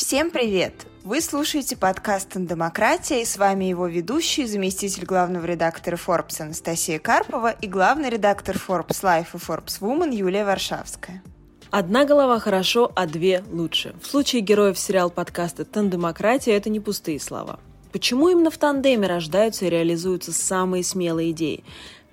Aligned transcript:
Всем 0.00 0.30
привет! 0.30 0.86
Вы 1.04 1.20
слушаете 1.20 1.76
подкаст 1.76 2.30
«Демократия» 2.34 3.20
и 3.20 3.26
с 3.26 3.36
вами 3.36 3.66
его 3.66 3.86
ведущий, 3.86 4.46
заместитель 4.46 5.04
главного 5.04 5.44
редактора 5.44 5.98
Forbes 5.98 6.40
Анастасия 6.40 6.98
Карпова 6.98 7.50
и 7.50 7.66
главный 7.66 8.08
редактор 8.08 8.56
Forbes 8.56 9.02
Life 9.02 9.26
и 9.34 9.36
Forbes 9.36 9.78
Woman 9.80 10.16
Юлия 10.16 10.46
Варшавская. 10.46 11.22
Одна 11.70 12.06
голова 12.06 12.40
хорошо, 12.40 12.90
а 12.96 13.06
две 13.06 13.44
лучше. 13.52 13.94
В 14.02 14.06
случае 14.06 14.40
героев 14.40 14.78
сериал 14.78 15.10
подкаста 15.10 15.66
«Тандемократия» 15.66 16.56
это 16.56 16.70
не 16.70 16.80
пустые 16.80 17.20
слова. 17.20 17.60
Почему 17.92 18.30
именно 18.30 18.50
в 18.50 18.56
тандеме 18.56 19.06
рождаются 19.06 19.66
и 19.66 19.70
реализуются 19.70 20.32
самые 20.32 20.82
смелые 20.82 21.32
идеи? 21.32 21.62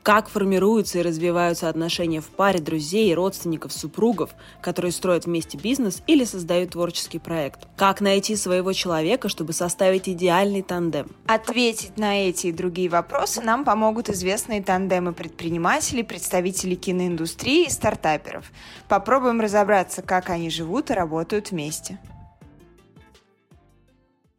Как 0.04 0.30
формируются 0.30 1.00
и 1.00 1.02
развиваются 1.02 1.70
отношения 1.70 2.22
в 2.22 2.28
паре 2.28 2.60
друзей, 2.60 3.14
родственников, 3.14 3.74
супругов, 3.74 4.32
которые 4.62 4.92
строят 4.92 5.26
вместе 5.26 5.58
бизнес 5.58 6.02
или 6.08 6.24
создают 6.24 6.72
творческий 6.72 7.20
проект. 7.20 7.68
Как 7.76 8.02
найти 8.02 8.36
своего 8.36 8.74
человека, 8.74 9.30
чтобы 9.30 9.54
составить 9.54 10.08
идеальный 10.08 10.62
тандем. 10.62 11.12
Ответить 11.28 11.98
на 11.98 12.28
эти 12.28 12.48
и 12.48 12.52
другие 12.52 12.90
вопросы 12.90 13.42
нам 13.42 13.66
помогут 13.66 14.10
известные 14.10 14.64
тандемы 14.64 15.14
предпринимателей, 15.14 16.04
представителей 16.04 16.76
киноиндустрии 16.76 17.66
и 17.66 17.70
стартаперов. 17.70 18.52
Попробуем 18.88 19.42
разобраться, 19.42 20.02
как 20.02 20.30
они 20.30 20.50
живут 20.50 20.90
и 20.90 20.94
работают 20.94 21.52
вместе. 21.52 22.00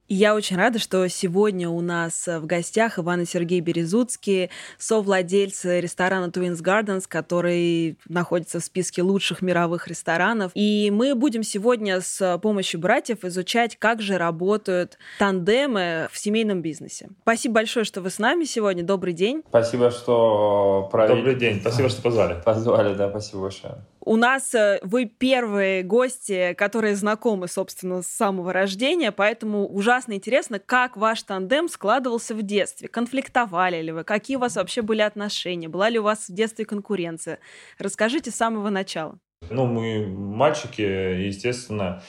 И 0.08 0.14
я 0.14 0.34
очень 0.34 0.56
рада, 0.56 0.78
что 0.78 1.06
сегодня 1.08 1.68
у 1.68 1.82
нас 1.82 2.26
в 2.26 2.46
гостях 2.46 2.98
Иван 2.98 3.22
и 3.22 3.24
Сергей 3.26 3.60
Березуцкие, 3.60 4.48
совладельцы 4.78 5.80
ресторана 5.80 6.30
Twins 6.30 6.62
Gardens, 6.62 7.04
который 7.06 7.98
находится 8.08 8.58
в 8.58 8.64
списке 8.64 9.02
лучших 9.02 9.42
мировых 9.42 9.86
ресторанов. 9.86 10.50
И 10.54 10.90
мы 10.90 11.14
будем 11.14 11.42
сегодня 11.42 12.00
с 12.00 12.38
помощью 12.38 12.80
братьев 12.80 13.22
изучать, 13.24 13.76
как 13.78 14.00
же 14.00 14.16
работают 14.16 14.98
тандемы 15.18 16.08
в 16.10 16.18
семейном 16.18 16.62
бизнесе. 16.62 17.10
Спасибо 17.22 17.56
большое, 17.56 17.84
что 17.84 18.00
вы 18.00 18.08
с 18.08 18.18
нами 18.18 18.44
сегодня. 18.44 18.82
Добрый 18.82 19.12
день. 19.12 19.42
Спасибо, 19.48 19.90
что 19.90 20.88
провели. 20.90 21.16
Добрый 21.16 21.34
день. 21.34 21.60
Спасибо, 21.60 21.90
что 21.90 22.00
позвали. 22.00 22.40
Позвали, 22.42 22.94
да, 22.94 23.10
спасибо 23.10 23.42
большое. 23.42 23.74
У 24.08 24.16
нас 24.16 24.54
э, 24.54 24.80
вы 24.82 25.04
первые 25.04 25.82
гости, 25.82 26.54
которые 26.56 26.96
знакомы, 26.96 27.46
собственно, 27.46 28.00
с 28.00 28.06
самого 28.06 28.54
рождения, 28.54 29.12
поэтому 29.12 29.68
ужасно 29.68 30.14
интересно, 30.14 30.58
как 30.58 30.96
ваш 30.96 31.22
тандем 31.24 31.68
складывался 31.68 32.34
в 32.34 32.40
детстве. 32.40 32.88
Конфликтовали 32.88 33.82
ли 33.82 33.92
вы? 33.92 34.04
Какие 34.04 34.38
у 34.38 34.40
вас 34.40 34.56
вообще 34.56 34.80
были 34.80 35.02
отношения? 35.02 35.68
Была 35.68 35.90
ли 35.90 35.98
у 35.98 36.04
вас 36.04 36.30
в 36.30 36.32
детстве 36.32 36.64
конкуренция? 36.64 37.38
Расскажите 37.78 38.30
с 38.30 38.36
самого 38.36 38.70
начала. 38.70 39.18
Ну, 39.50 39.66
мы 39.66 40.06
мальчики, 40.06 40.80
естественно, 40.80 42.02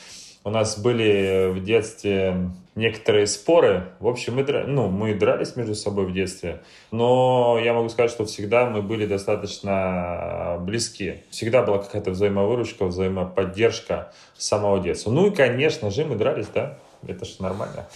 у 0.45 0.51
нас 0.51 0.79
были 0.79 1.51
в 1.51 1.61
детстве 1.61 2.49
некоторые 2.79 3.27
споры. 3.27 3.89
В 3.99 4.07
общем, 4.07 4.35
мы, 4.35 4.43
ну, 4.43 4.87
мы 4.87 5.13
дрались 5.13 5.55
между 5.55 5.75
собой 5.75 6.05
в 6.05 6.13
детстве, 6.13 6.61
но 6.91 7.59
я 7.63 7.73
могу 7.73 7.89
сказать, 7.89 8.11
что 8.11 8.25
всегда 8.25 8.69
мы 8.69 8.81
были 8.81 9.05
достаточно 9.05 10.57
близки. 10.61 11.23
Всегда 11.29 11.61
была 11.61 11.79
какая-то 11.79 12.11
взаимовыручка, 12.11 12.85
взаимоподдержка 12.85 14.11
с 14.37 14.47
самого 14.47 14.79
детства. 14.79 15.11
Ну 15.11 15.27
и, 15.27 15.35
конечно 15.35 15.91
же, 15.91 16.05
мы 16.05 16.15
дрались, 16.15 16.47
да? 16.47 16.79
Это 17.05 17.25
же 17.25 17.35
нормально. 17.39 17.87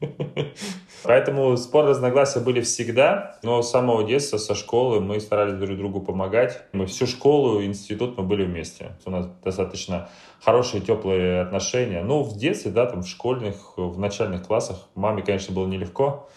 Поэтому 1.02 1.56
спор 1.56 1.86
разногласия 1.86 2.40
были 2.40 2.60
всегда, 2.60 3.38
но 3.42 3.62
с 3.62 3.70
самого 3.70 4.04
детства, 4.04 4.38
со 4.38 4.54
школы 4.54 5.00
мы 5.00 5.20
старались 5.20 5.54
друг 5.54 5.76
другу 5.78 6.00
помогать. 6.00 6.62
Мы 6.72 6.86
всю 6.86 7.06
школу, 7.06 7.62
институт 7.64 8.18
мы 8.18 8.24
были 8.24 8.44
вместе. 8.44 8.92
У 9.04 9.10
нас 9.10 9.26
достаточно 9.42 10.08
хорошие, 10.42 10.80
теплые 10.82 11.40
отношения. 11.40 12.02
Ну, 12.02 12.22
в 12.22 12.36
детстве, 12.36 12.70
да, 12.70 12.86
там 12.86 13.02
в 13.02 13.08
школьных, 13.08 13.74
в 13.76 13.98
начальных 13.98 14.46
классах 14.46 14.88
маме, 14.94 15.22
конечно, 15.22 15.54
было 15.54 15.66
нелегко, 15.66 16.28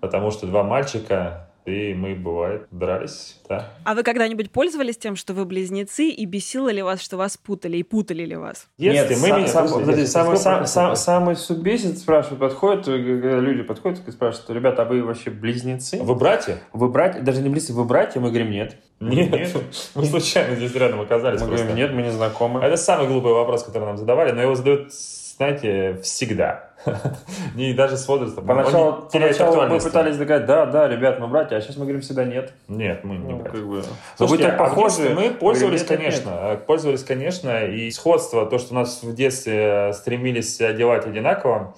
потому 0.00 0.30
что 0.30 0.46
два 0.46 0.62
мальчика, 0.62 1.51
и 1.64 1.94
мы, 1.94 2.14
бывает, 2.14 2.66
дрались, 2.72 3.40
да. 3.48 3.72
А 3.84 3.94
вы 3.94 4.02
когда-нибудь 4.02 4.50
пользовались 4.50 4.96
тем, 4.96 5.14
что 5.14 5.32
вы 5.32 5.44
близнецы, 5.44 6.08
и 6.08 6.24
бесило 6.24 6.70
ли 6.70 6.82
вас, 6.82 7.00
что 7.00 7.16
вас 7.16 7.36
путали, 7.36 7.76
и 7.76 7.82
путали 7.84 8.24
ли 8.24 8.34
вас? 8.34 8.66
Нет, 8.78 9.08
мы 9.10 9.16
сам, 9.16 9.38
меня... 9.38 9.48
Сам, 9.48 9.68
подожди, 9.68 10.06
самый, 10.06 10.36
сам, 10.36 10.66
сам, 10.66 10.96
самый 10.96 11.36
суд 11.36 11.58
бесит, 11.58 11.98
спрашивают, 11.98 12.40
подходят, 12.40 12.88
люди 12.88 13.62
подходят 13.62 14.06
и 14.06 14.10
спрашивают, 14.10 14.50
ребята, 14.50 14.82
а 14.82 14.84
вы 14.86 15.04
вообще 15.04 15.30
близнецы? 15.30 16.02
Вы 16.02 16.14
братья? 16.16 16.58
Вы 16.72 16.88
братья, 16.88 17.20
даже 17.20 17.42
не 17.42 17.48
близнецы, 17.48 17.74
вы 17.74 17.84
братья? 17.84 18.18
Мы 18.18 18.30
говорим, 18.30 18.50
нет. 18.50 18.76
Нет, 18.98 19.30
нет. 19.30 19.56
мы 19.94 20.04
случайно 20.04 20.56
здесь 20.56 20.74
рядом 20.74 21.00
оказались. 21.00 21.40
Мы 21.40 21.46
говорим, 21.46 21.76
нет, 21.76 21.92
мы 21.92 22.02
не 22.02 22.10
знакомы. 22.10 22.60
Это 22.60 22.76
самый 22.76 23.06
глупый 23.06 23.32
вопрос, 23.32 23.62
который 23.62 23.84
нам 23.84 23.98
задавали, 23.98 24.32
но 24.32 24.42
его 24.42 24.54
задают, 24.54 24.92
знаете, 24.92 26.00
всегда. 26.02 26.71
Не 27.54 27.72
даже 27.74 27.96
с 27.96 28.06
возрастом. 28.08 28.46
Поначалу, 28.46 29.08
поначалу 29.12 29.66
мы 29.66 29.78
пытались 29.78 30.16
доказать, 30.16 30.46
да, 30.46 30.66
да, 30.66 30.88
ребят, 30.88 31.18
мы 31.18 31.28
братья, 31.28 31.56
а 31.56 31.60
сейчас 31.60 31.76
мы 31.76 31.84
говорим 31.84 32.00
всегда 32.00 32.24
нет. 32.24 32.52
Нет, 32.68 33.04
мы 33.04 33.16
не 33.16 33.32
ну, 33.32 33.36
братья. 33.38 33.58
Как 33.58 33.68
бы. 33.68 33.84
Слушайте, 34.16 34.44
вы 34.44 34.50
так 34.50 34.60
а 34.60 34.64
похожи. 34.64 35.10
Мы 35.14 35.30
пользовались, 35.30 35.84
конечно, 35.84 36.50
нет. 36.50 36.66
пользовались, 36.66 37.04
конечно, 37.04 37.64
и 37.66 37.90
сходство, 37.90 38.46
то, 38.46 38.58
что 38.58 38.74
нас 38.74 39.02
в 39.02 39.14
детстве 39.14 39.92
стремились 39.94 40.60
одевать 40.60 41.06
одинаково, 41.06 41.74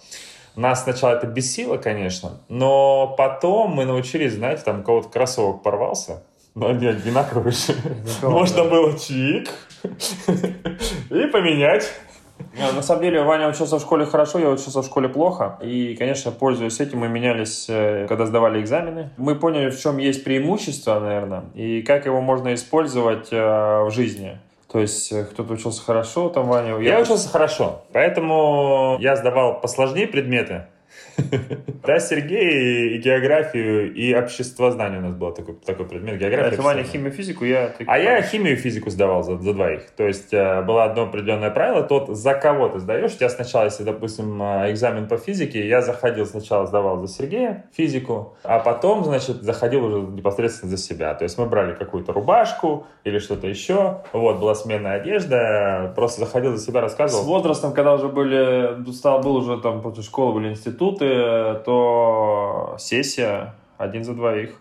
нас 0.57 0.85
сначала 0.85 1.15
это 1.15 1.27
бесило, 1.27 1.77
конечно, 1.79 2.41
но 2.49 3.15
потом 3.19 3.73
мы 3.73 3.85
научились, 3.85 4.35
знаете, 4.35 4.63
там 4.65 4.81
у 4.81 4.83
кого-то 4.85 5.09
кроссовок 5.09 5.63
порвался, 5.63 6.23
но 6.55 6.69
они 6.69 6.87
одинаковые 6.87 7.53
же. 7.53 7.75
Можно 8.23 8.65
было 8.65 8.97
чик 8.99 9.49
и 9.83 11.27
поменять. 11.27 11.93
На 12.75 12.83
самом 12.83 13.03
деле, 13.03 13.23
Ваня 13.23 13.49
учился 13.49 13.79
в 13.79 13.81
школе 13.81 14.07
хорошо, 14.07 14.39
я 14.39 14.49
учился 14.49 14.83
в 14.83 14.87
школе 14.87 15.09
плохо. 15.09 15.59
И, 15.63 15.95
конечно, 15.97 16.31
пользуясь 16.31 16.81
этим, 16.81 16.99
мы 16.99 17.09
менялись, 17.09 17.67
э, 17.69 18.07
когда 18.09 18.27
сдавали 18.27 18.61
экзамены. 18.61 19.11
Мы 19.17 19.35
поняли, 19.35 19.71
в 19.71 19.81
чем 19.81 19.99
есть 19.99 20.25
преимущество, 20.25 20.99
наверное, 21.01 21.45
и 21.55 21.83
как 21.83 22.07
его 22.07 22.21
можно 22.21 22.55
использовать 22.55 23.29
э, 23.33 23.37
в 23.37 23.91
жизни. 23.91 24.39
То 24.71 24.81
есть 24.81 25.13
э, 25.13 25.25
кто-то 25.25 25.53
учился 25.53 25.83
хорошо, 25.83 26.29
там 26.29 26.49
Ваня... 26.49 26.79
Я, 26.81 26.97
я 26.97 27.01
учился 27.01 27.29
хорошо, 27.29 27.85
поэтому 27.93 28.97
я 29.01 29.15
сдавал 29.15 29.61
посложнее 29.61 30.09
предметы, 30.09 30.67
Да, 31.87 31.99
Сергей 31.99 32.97
и 32.97 32.99
географию, 32.99 33.93
и 33.93 34.15
обществознание 34.15 35.01
у 35.01 35.03
нас 35.03 35.15
был 35.15 35.33
такой, 35.33 35.55
такой 35.57 35.87
предмет. 35.87 36.19
География. 36.19 36.61
Ваня 36.63 36.83
химию, 36.83 37.13
физику, 37.13 37.45
я... 37.45 37.75
А 37.87 37.99
я 37.99 38.23
химию 38.23 38.55
и 38.55 38.57
физику 38.57 38.89
сдавал 38.89 39.23
за, 39.23 39.37
за 39.37 39.53
двоих. 39.53 39.91
То 39.91 40.07
есть 40.07 40.33
э, 40.33 40.63
было 40.63 40.85
одно 40.85 41.03
определенное 41.03 41.51
правило, 41.51 41.83
тот, 41.83 42.09
за 42.09 42.33
кого 42.33 42.69
ты 42.69 42.79
сдаешь. 42.79 43.13
У 43.13 43.17
тебя 43.17 43.29
сначала, 43.29 43.65
если, 43.65 43.83
допустим, 43.83 44.43
э, 44.43 44.73
экзамен 44.73 45.09
по 45.09 45.19
физике, 45.19 45.69
я 45.69 45.83
заходил 45.83 46.25
сначала, 46.25 46.67
сдавал 46.67 47.07
за 47.07 47.13
Сергея 47.13 47.67
физику, 47.77 48.37
а 48.45 48.61
потом, 48.61 49.05
значит, 49.05 49.43
заходил 49.43 49.85
уже 49.85 50.01
непосредственно 50.01 50.71
за 50.71 50.79
себя. 50.79 51.13
То 51.13 51.25
есть 51.25 51.37
мы 51.37 51.45
брали 51.45 51.75
какую-то 51.75 52.15
рубашку 52.15 52.87
или 53.05 53.19
что-то 53.19 53.47
еще. 53.47 54.01
Вот, 54.15 54.39
была 54.41 54.55
сменная 54.55 54.95
одежда, 54.95 55.93
просто 55.95 56.21
заходил 56.21 56.57
за 56.57 56.65
себя, 56.65 56.81
рассказывал. 56.81 57.25
С 57.25 57.27
возрастом, 57.27 57.75
когда 57.75 57.93
уже 57.93 58.09
были, 58.09 58.91
стал, 58.93 59.21
был 59.21 59.37
уже 59.37 59.61
там 59.61 59.83
после 59.83 60.03
школы, 60.03 60.33
были 60.33 60.49
институты, 60.49 61.04
институты, 61.05 61.65
то 61.65 62.77
сессия 62.79 63.55
один 63.79 64.05
за 64.05 64.15
двоих. 64.15 64.61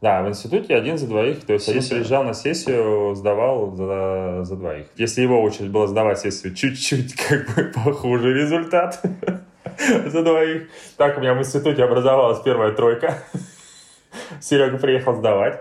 Да, 0.00 0.22
в 0.22 0.28
институте 0.28 0.74
один 0.74 0.98
за 0.98 1.06
двоих. 1.06 1.44
То 1.44 1.52
есть 1.52 1.66
Сессия. 1.66 1.78
один 1.78 1.90
приезжал 1.90 2.24
на 2.24 2.34
сессию, 2.34 3.14
сдавал 3.14 3.70
за, 3.76 4.40
за 4.42 4.56
двоих. 4.56 4.86
Если 4.96 5.22
его 5.22 5.40
очередь 5.40 5.70
была 5.70 5.86
сдавать 5.86 6.18
сессию 6.18 6.54
чуть-чуть 6.54 7.14
как 7.28 7.54
бы 7.54 7.72
похуже 7.72 8.34
результат 8.34 9.00
за 10.06 10.22
двоих. 10.22 10.68
Так 10.96 11.18
у 11.18 11.20
меня 11.20 11.34
в 11.34 11.38
институте 11.38 11.84
образовалась 11.84 12.40
первая 12.40 12.72
тройка. 12.72 13.18
Серега 14.40 14.78
приехал 14.78 15.14
сдавать. 15.14 15.60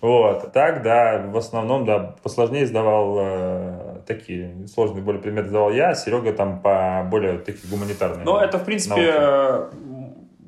Вот. 0.00 0.52
Так, 0.52 0.82
да, 0.82 1.24
в 1.26 1.36
основном, 1.36 1.84
да, 1.84 2.14
посложнее 2.22 2.66
сдавал 2.66 3.16
э, 3.18 4.00
такие 4.06 4.66
сложные 4.68 5.02
более 5.02 5.20
предметы 5.22 5.48
сдавал 5.48 5.72
я, 5.72 5.90
а 5.90 5.94
Серега 5.94 6.32
там 6.32 6.60
по 6.60 7.06
более 7.10 7.38
такие 7.38 7.68
гуманитарные. 7.70 8.24
Ну, 8.24 8.38
это, 8.38 8.58
в 8.58 8.64
принципе, 8.64 8.94
науки. 8.94 9.74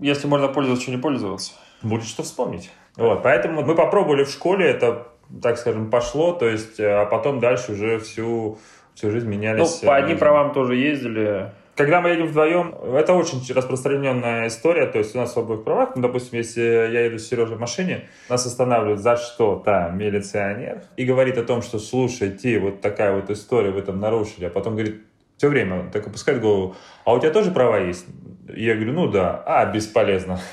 если 0.01 0.27
можно 0.27 0.49
пользоваться, 0.49 0.83
что 0.83 0.93
не 0.93 0.99
пользоваться. 0.99 1.53
Будет 1.83 2.05
что 2.05 2.23
вспомнить. 2.23 2.71
Вот, 2.97 3.23
поэтому 3.23 3.63
мы 3.63 3.75
попробовали 3.75 4.25
в 4.25 4.31
школе, 4.31 4.69
это, 4.69 5.07
так 5.41 5.57
скажем, 5.57 5.89
пошло, 5.89 6.33
то 6.33 6.49
есть, 6.49 6.81
а 6.81 7.07
потом 7.07 7.39
дальше 7.39 7.73
уже 7.73 8.01
всю, 8.01 8.59
всю 8.95 9.11
жизнь 9.11 9.29
менялись. 9.29 9.83
Ну, 9.83 9.89
по 9.89 9.97
одним 9.97 10.17
э, 10.17 10.19
правам 10.19 10.53
тоже 10.53 10.75
ездили. 10.75 11.53
Когда 11.79 12.01
мы 12.01 12.09
едем 12.09 12.27
вдвоем, 12.27 12.75
это 12.93 13.15
очень 13.15 13.41
распространенная 13.55 14.49
история, 14.49 14.87
то 14.87 14.99
есть 14.99 15.15
у 15.15 15.19
нас 15.19 15.37
в 15.37 15.39
обоих 15.39 15.63
правах, 15.63 15.91
ну, 15.95 16.03
допустим, 16.03 16.37
если 16.37 16.61
я 16.61 17.05
еду 17.05 17.21
с 17.21 17.29
Сережей 17.29 17.55
в 17.55 17.61
машине, 17.61 18.09
нас 18.29 18.45
останавливает 18.45 18.99
за 18.99 19.17
что-то 19.17 19.93
милиционер 19.95 20.83
и 20.97 21.05
говорит 21.05 21.39
о 21.39 21.45
том, 21.45 21.63
что 21.63 21.79
слушайте, 21.79 22.59
вот 22.59 22.81
такая 22.81 23.15
вот 23.15 23.31
история, 23.31 23.71
вы 23.71 23.83
там 23.83 24.01
нарушили, 24.01 24.47
а 24.47 24.51
потом 24.51 24.73
говорит, 24.73 25.03
все 25.37 25.49
время 25.49 25.89
так 25.93 26.05
опускает 26.05 26.41
голову, 26.41 26.75
а 27.05 27.15
у 27.15 27.21
тебя 27.21 27.31
тоже 27.31 27.53
права 27.53 27.79
есть? 27.79 28.07
Я 28.55 28.75
говорю, 28.75 28.93
ну 28.93 29.07
да, 29.09 29.43
а, 29.47 29.67
бесполезно. 29.67 30.39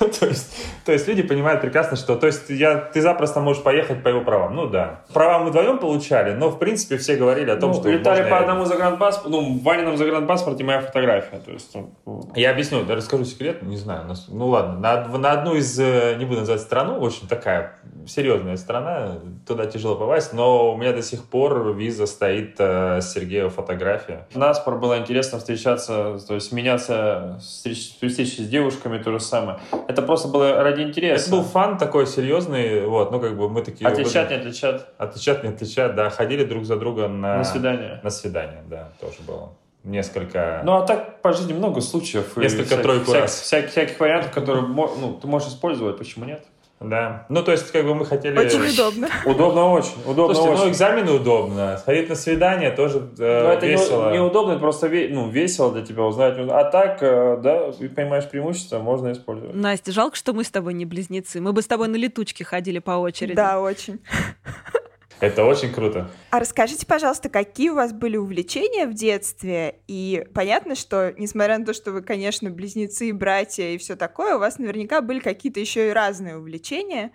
Ну, 0.00 0.08
то, 0.08 0.26
есть, 0.26 0.56
то 0.84 0.92
есть 0.92 1.06
люди 1.06 1.22
понимают 1.22 1.60
прекрасно, 1.60 1.96
что 1.96 2.16
то 2.16 2.26
есть 2.26 2.48
я, 2.48 2.76
ты 2.76 3.00
запросто 3.02 3.40
можешь 3.40 3.62
поехать 3.62 4.02
по 4.02 4.08
его 4.08 4.22
правам. 4.22 4.56
Ну 4.56 4.66
да. 4.66 5.02
Права 5.12 5.38
мы 5.44 5.50
вдвоем 5.50 5.78
получали, 5.78 6.32
но 6.34 6.48
в 6.48 6.58
принципе 6.58 6.96
все 6.96 7.16
говорили 7.16 7.50
о 7.50 7.56
том, 7.56 7.70
Ну, 7.70 7.76
что 7.76 7.90
летали 7.90 8.28
по 8.28 8.38
одному 8.38 8.64
загранпаспорту, 8.64 9.30
ну, 9.30 9.58
в 9.58 9.62
Ванином 9.62 9.96
загранпаспорте 9.96 10.64
моя 10.64 10.80
фотография, 10.80 11.38
то 11.44 11.52
есть, 11.52 11.74
ну, 11.74 11.92
Я 12.34 12.50
объясню, 12.50 12.84
да, 12.84 12.96
расскажу 12.96 13.24
секрет, 13.24 13.62
не 13.62 13.76
знаю. 13.76 14.06
нас- 14.06 14.26
Ну 14.28 14.48
ладно, 14.48 14.78
на, 14.78 15.18
на 15.18 15.32
одну 15.32 15.54
из, 15.54 15.78
э, 15.78 16.16
не 16.18 16.24
буду 16.24 16.40
называть 16.40 16.62
страну, 16.62 16.98
очень 16.98 17.28
такая 17.28 17.76
серьезная 18.06 18.56
страна, 18.56 19.18
туда 19.46 19.66
тяжело 19.66 19.94
попасть, 19.96 20.32
но 20.32 20.72
у 20.72 20.76
меня 20.76 20.92
до 20.92 21.02
сих 21.02 21.24
пор 21.24 21.74
виза 21.74 22.06
стоит 22.06 22.56
э, 22.58 23.00
Сергея 23.02 23.48
фотография. 23.50 24.26
Наспор 24.34 24.78
было 24.78 24.98
интересно 24.98 25.38
встречаться, 25.38 26.18
то 26.26 26.34
есть 26.34 26.50
меняться, 26.52 26.99
встреч, 27.40 27.94
встречи 27.94 28.40
с 28.40 28.48
девушками, 28.48 29.02
то 29.02 29.12
же 29.12 29.20
самое. 29.20 29.58
Это 29.88 30.02
просто 30.02 30.28
было 30.28 30.62
ради 30.62 30.82
интереса. 30.82 31.26
Это 31.26 31.36
был 31.36 31.42
фан 31.42 31.78
такой 31.78 32.06
серьезный, 32.06 32.86
вот, 32.86 33.10
ну 33.12 33.20
как 33.20 33.36
бы 33.36 33.48
мы 33.48 33.62
такие... 33.62 33.86
Отличат, 33.88 34.30
не 34.30 34.36
отличат 34.36 34.88
Отличат, 34.98 35.42
не 35.42 35.50
отличат, 35.50 35.94
да, 35.94 36.10
ходили 36.10 36.44
друг 36.44 36.64
за 36.64 36.76
друга 36.76 37.08
на... 37.08 37.38
на 37.38 37.44
свидание. 37.44 38.00
На 38.02 38.10
свидание, 38.10 38.62
да, 38.68 38.88
тоже 39.00 39.16
было. 39.26 39.52
Несколько... 39.82 40.60
Ну, 40.64 40.74
а 40.74 40.82
так 40.82 41.22
по 41.22 41.32
жизни 41.32 41.54
много 41.54 41.80
случаев. 41.80 42.36
Несколько, 42.36 42.76
тройку 42.76 43.04
всяких, 43.04 43.22
раз. 43.22 43.40
Всяких, 43.40 43.70
всяких 43.70 44.00
вариантов, 44.00 44.32
которые 44.32 44.66
ну, 44.66 45.18
ты 45.20 45.26
можешь 45.26 45.48
использовать, 45.48 45.96
почему 45.96 46.26
нет? 46.26 46.44
Да. 46.80 47.26
Ну, 47.28 47.42
то 47.42 47.52
есть, 47.52 47.70
как 47.72 47.84
бы 47.84 47.94
мы 47.94 48.06
хотели... 48.06 48.38
Очень 48.38 48.72
удобно. 48.72 49.08
Удобно 49.26 49.66
очень, 49.70 49.92
удобно 50.06 50.34
Слушайте, 50.34 50.56
ну, 50.56 50.62
очень. 50.62 50.72
экзамены 50.72 51.12
удобно. 51.12 51.76
Сходить 51.76 52.08
на 52.08 52.14
свидание 52.14 52.70
тоже 52.70 53.06
э, 53.18 53.42
Ну, 53.44 53.48
это 53.50 53.66
не- 53.66 53.72
весело. 53.72 54.10
неудобно, 54.14 54.52
это 54.52 54.60
просто 54.60 54.86
ве- 54.86 55.08
ну, 55.12 55.28
весело 55.28 55.70
для 55.72 55.84
тебя 55.84 56.04
узнать. 56.04 56.36
А 56.38 56.64
так, 56.64 56.98
э, 57.02 57.38
да, 57.42 57.72
ты 57.72 57.86
понимаешь 57.90 58.28
преимущество, 58.30 58.78
можно 58.78 59.12
использовать. 59.12 59.54
Настя, 59.54 59.92
жалко, 59.92 60.16
что 60.16 60.32
мы 60.32 60.42
с 60.42 60.50
тобой 60.50 60.72
не 60.72 60.86
близнецы. 60.86 61.40
Мы 61.42 61.52
бы 61.52 61.60
с 61.60 61.66
тобой 61.66 61.88
на 61.88 61.96
летучке 61.96 62.44
ходили 62.44 62.78
по 62.78 62.92
очереди. 62.92 63.34
Да, 63.34 63.60
очень. 63.60 63.98
Это 65.20 65.44
очень 65.44 65.70
круто. 65.72 66.10
А 66.30 66.40
расскажите, 66.40 66.86
пожалуйста, 66.86 67.28
какие 67.28 67.70
у 67.70 67.74
вас 67.74 67.92
были 67.92 68.16
увлечения 68.16 68.86
в 68.86 68.94
детстве? 68.94 69.76
И 69.86 70.24
понятно, 70.34 70.74
что, 70.74 71.12
несмотря 71.18 71.58
на 71.58 71.66
то, 71.66 71.74
что 71.74 71.92
вы, 71.92 72.02
конечно, 72.02 72.50
близнецы, 72.50 73.12
братья 73.12 73.64
и 73.64 73.78
все 73.78 73.96
такое, 73.96 74.36
у 74.36 74.38
вас 74.38 74.58
наверняка 74.58 75.02
были 75.02 75.20
какие-то 75.20 75.60
еще 75.60 75.88
и 75.88 75.92
разные 75.92 76.38
увлечения. 76.38 77.12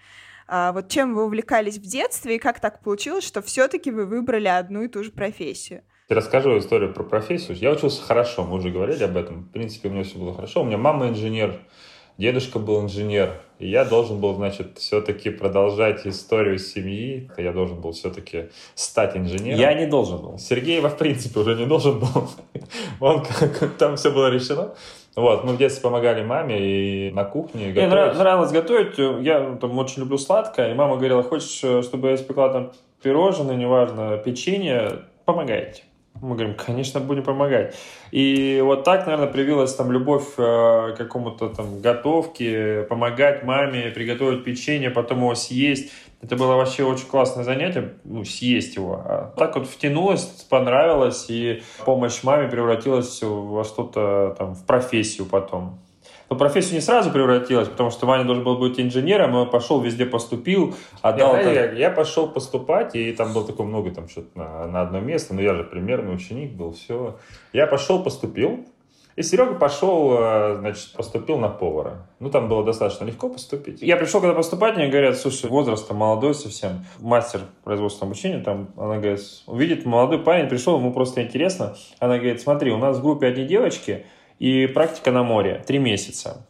А 0.48 0.72
вот 0.72 0.90
чем 0.90 1.16
вы 1.16 1.26
увлекались 1.26 1.80
в 1.80 1.82
детстве 1.82 2.36
и 2.36 2.40
как 2.40 2.60
так 2.60 2.84
получилось, 2.84 3.26
что 3.26 3.42
все-таки 3.42 3.90
вы 3.90 4.06
выбрали 4.06 4.48
одну 4.48 4.84
и 4.84 4.88
ту 4.88 5.04
же 5.04 5.12
профессию? 5.12 5.82
Расскажу 6.08 6.56
историю 6.60 6.94
про 6.94 7.04
профессию. 7.04 7.58
Я 7.58 7.72
учился 7.72 8.04
хорошо, 8.04 8.46
мы 8.46 8.58
уже 8.58 8.70
говорили 8.70 9.04
об 9.04 9.18
этом. 9.18 9.46
В 9.46 9.52
принципе, 9.52 9.90
у 9.90 9.92
меня 9.92 10.04
все 10.04 10.20
было 10.20 10.36
хорошо. 10.36 10.62
У 10.62 10.66
меня 10.66 10.78
мама 10.78 11.08
инженер, 11.08 11.60
дедушка 12.18 12.60
был 12.60 12.82
инженер. 12.82 13.34
И 13.58 13.68
я 13.70 13.86
должен 13.86 14.20
был, 14.20 14.34
значит, 14.36 14.78
все-таки 14.80 15.30
продолжать 15.30 16.06
историю 16.06 16.60
семьи. 16.60 17.30
Я 17.38 17.54
должен 17.54 17.80
был 17.80 17.94
все-таки 17.94 18.50
стать 18.74 19.16
инженером. 19.16 19.60
Я 19.60 19.74
не 19.74 19.86
должен 19.86 20.18
был. 20.22 20.38
Сергей, 20.38 20.82
в 20.82 20.98
принципе, 20.98 21.40
уже 21.40 21.56
не 21.56 21.66
должен 21.66 22.00
был. 22.00 22.30
Он 23.00 23.24
как 23.24 23.78
там 23.78 23.96
все 23.96 24.12
было 24.12 24.30
решено. 24.30 24.76
Вот, 25.16 25.46
мы 25.46 25.54
в 25.54 25.58
детстве 25.58 25.82
помогали 25.82 26.24
маме 26.24 26.60
и 26.60 27.12
на 27.12 27.24
кухне 27.24 27.68
Мне 27.68 27.88
готовить. 27.88 28.18
нравилось 28.18 28.52
готовить. 28.52 28.98
Я 29.26 29.56
там, 29.62 29.78
очень 29.78 30.02
люблю 30.02 30.18
сладкое. 30.18 30.72
И 30.72 30.74
мама 30.76 30.98
говорила, 30.98 31.24
хочешь, 31.24 31.62
э, 31.64 31.82
чтобы 31.84 32.10
я 32.10 32.16
испекла 32.16 32.50
там 32.50 32.74
пирожные, 33.02 33.58
неважно, 33.58 34.18
печенье, 34.18 35.04
помогайте. 35.24 35.84
Мы 36.22 36.36
говорим, 36.36 36.56
конечно, 36.56 37.00
будем 37.00 37.24
помогать. 37.24 37.76
И 38.12 38.62
вот 38.64 38.84
так, 38.84 39.06
наверное, 39.06 39.32
привилась 39.32 39.76
там 39.76 39.92
любовь 39.92 40.28
э, 40.38 40.94
к 40.94 40.96
какому-то 40.98 41.50
там 41.50 41.82
готовке, 41.82 42.84
помогать 42.90 43.44
маме 43.44 43.92
приготовить 43.92 44.44
печенье, 44.44 44.90
потом 44.90 45.20
его 45.20 45.36
съесть. 45.36 45.92
Это 46.22 46.38
было 46.38 46.56
вообще 46.56 46.84
очень 46.84 47.08
классное 47.08 47.44
занятие, 47.44 47.96
ну, 48.04 48.24
съесть 48.24 48.78
его. 48.78 49.02
А 49.06 49.34
так 49.38 49.56
вот 49.58 49.68
втянулось, 49.68 50.24
понравилось, 50.50 51.26
и 51.30 51.62
помощь 51.84 52.24
маме 52.24 52.48
превратилась 52.48 53.22
во 53.22 53.64
что-то 53.64 54.36
там, 54.38 54.56
в 54.56 54.66
профессию 54.66 55.28
потом. 55.28 55.85
Но 56.30 56.36
профессию 56.36 56.76
не 56.76 56.82
сразу 56.82 57.12
превратилась, 57.12 57.68
потому 57.68 57.92
что 57.92 58.06
Ваня 58.06 58.24
должен 58.24 58.44
был 58.44 58.58
быть 58.58 58.80
инженером, 58.80 59.36
и 59.36 59.40
он 59.40 59.50
пошел, 59.50 59.80
везде 59.82 60.06
поступил, 60.06 60.76
отдал... 61.02 61.36
Я, 61.38 61.44
там- 61.44 61.54
я, 61.54 61.72
я 61.72 61.92
пошел 61.92 62.28
поступать, 62.28 62.96
и 62.96 63.12
там 63.14 63.34
было 63.34 63.46
такое 63.46 63.68
много, 63.68 63.92
там 63.92 64.10
что-то 64.10 64.30
на, 64.38 64.68
на 64.68 64.82
одно 64.82 65.00
место, 65.00 65.34
но 65.36 65.42
я 65.42 65.54
же 65.54 65.64
примерный 65.64 66.16
ученик 66.16 66.54
был, 66.54 66.74
все. 66.74 67.18
Я 67.54 67.68
пошел, 67.68 68.02
поступил, 68.02 68.66
и 69.16 69.24
Серега 69.24 69.54
пошел, 69.54 70.18
э, 70.20 70.56
значит, 70.60 70.92
поступил 70.94 71.38
на 71.38 71.48
повара. 71.48 72.08
Ну, 72.20 72.30
там 72.30 72.50
было 72.50 72.66
достаточно 72.66 73.06
легко 73.06 73.30
поступить. 73.30 73.82
Я 73.82 73.96
пришел, 73.96 74.20
когда 74.20 74.36
поступать, 74.36 74.76
мне 74.76 74.88
говорят, 74.88 75.18
слушай, 75.18 75.50
возраст 75.50 75.90
молодой 75.90 76.36
совсем, 76.36 76.86
мастер 77.00 77.42
производственного 77.64 78.12
обучения, 78.12 78.40
там, 78.44 78.70
она 78.76 78.98
говорит, 78.98 79.22
увидит 79.48 79.86
молодой 79.86 80.20
парень, 80.20 80.50
пришел, 80.50 80.78
ему 80.78 80.92
просто 80.92 81.24
интересно. 81.24 81.76
Она 82.00 82.18
говорит, 82.18 82.42
смотри, 82.42 82.72
у 82.72 82.78
нас 82.78 82.98
в 82.98 83.02
группе 83.02 83.28
одни 83.28 83.46
девочки 83.46 84.06
и 84.40 84.68
практика 84.68 85.12
на 85.12 85.24
море, 85.24 85.64
три 85.66 85.78
месяца. 85.80 86.46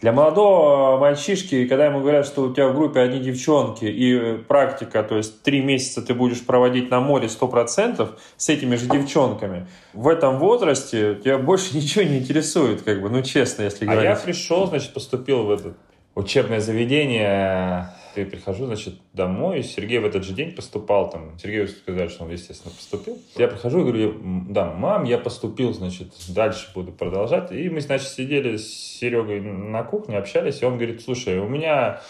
Для 0.00 0.12
молодого 0.12 0.98
мальчишки, 0.98 1.66
когда 1.66 1.84
ему 1.84 2.00
говорят, 2.00 2.24
что 2.24 2.42
у 2.44 2.54
тебя 2.54 2.68
в 2.68 2.74
группе 2.74 3.00
одни 3.00 3.20
девчонки 3.20 3.84
и 3.84 4.14
э, 4.16 4.38
практика, 4.38 5.02
то 5.02 5.18
есть 5.18 5.42
три 5.42 5.60
месяца 5.60 6.00
ты 6.00 6.14
будешь 6.14 6.42
проводить 6.42 6.90
на 6.90 7.00
море 7.00 7.26
100% 7.28 8.08
с 8.38 8.48
этими 8.48 8.76
же 8.76 8.86
девчонками, 8.86 9.66
в 9.92 10.08
этом 10.08 10.38
возрасте 10.38 11.16
тебя 11.22 11.36
больше 11.36 11.76
ничего 11.76 12.02
не 12.04 12.18
интересует, 12.18 12.80
как 12.80 13.02
бы, 13.02 13.10
ну 13.10 13.22
честно, 13.22 13.64
если 13.64 13.84
А 13.84 13.90
говорить. 13.90 14.10
я 14.10 14.16
пришел, 14.16 14.66
значит, 14.66 14.94
поступил 14.94 15.42
в 15.44 15.50
это 15.50 15.74
учебное 16.14 16.60
заведение. 16.60 17.90
И 18.16 18.24
прихожу, 18.24 18.66
значит, 18.66 18.94
домой, 19.12 19.60
и 19.60 19.62
Сергей 19.62 19.98
в 19.98 20.04
этот 20.04 20.24
же 20.24 20.32
день 20.32 20.52
поступал 20.52 21.10
там. 21.10 21.38
Сергею 21.38 21.68
сказали, 21.68 22.08
что 22.08 22.24
он, 22.24 22.30
естественно, 22.30 22.74
поступил. 22.74 23.18
Я 23.36 23.48
прихожу 23.48 23.80
и 23.80 23.82
говорю, 23.82 24.10
«М, 24.10 24.46
да, 24.50 24.72
мам, 24.72 25.04
я 25.04 25.18
поступил, 25.18 25.72
значит, 25.72 26.08
дальше 26.28 26.70
буду 26.74 26.92
продолжать. 26.92 27.52
И 27.52 27.68
мы, 27.68 27.80
значит, 27.80 28.08
сидели 28.08 28.56
с 28.56 28.68
Серегой 28.68 29.40
на 29.40 29.84
кухне, 29.84 30.18
общались, 30.18 30.62
и 30.62 30.64
он 30.64 30.76
говорит, 30.76 31.02
слушай, 31.02 31.38
у 31.38 31.48
меня 31.48 32.00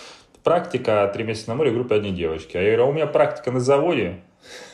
практика 0.43 1.11
три 1.13 1.25
месяца 1.25 1.51
на 1.51 1.57
море 1.57 1.71
группе 1.71 1.97
одни 1.97 2.13
девочки. 2.13 2.57
А 2.57 2.61
я 2.61 2.69
говорю, 2.69 2.85
а 2.85 2.87
у 2.87 2.93
меня 2.93 3.07
практика 3.07 3.51
на 3.51 3.61
заводе 3.61 4.21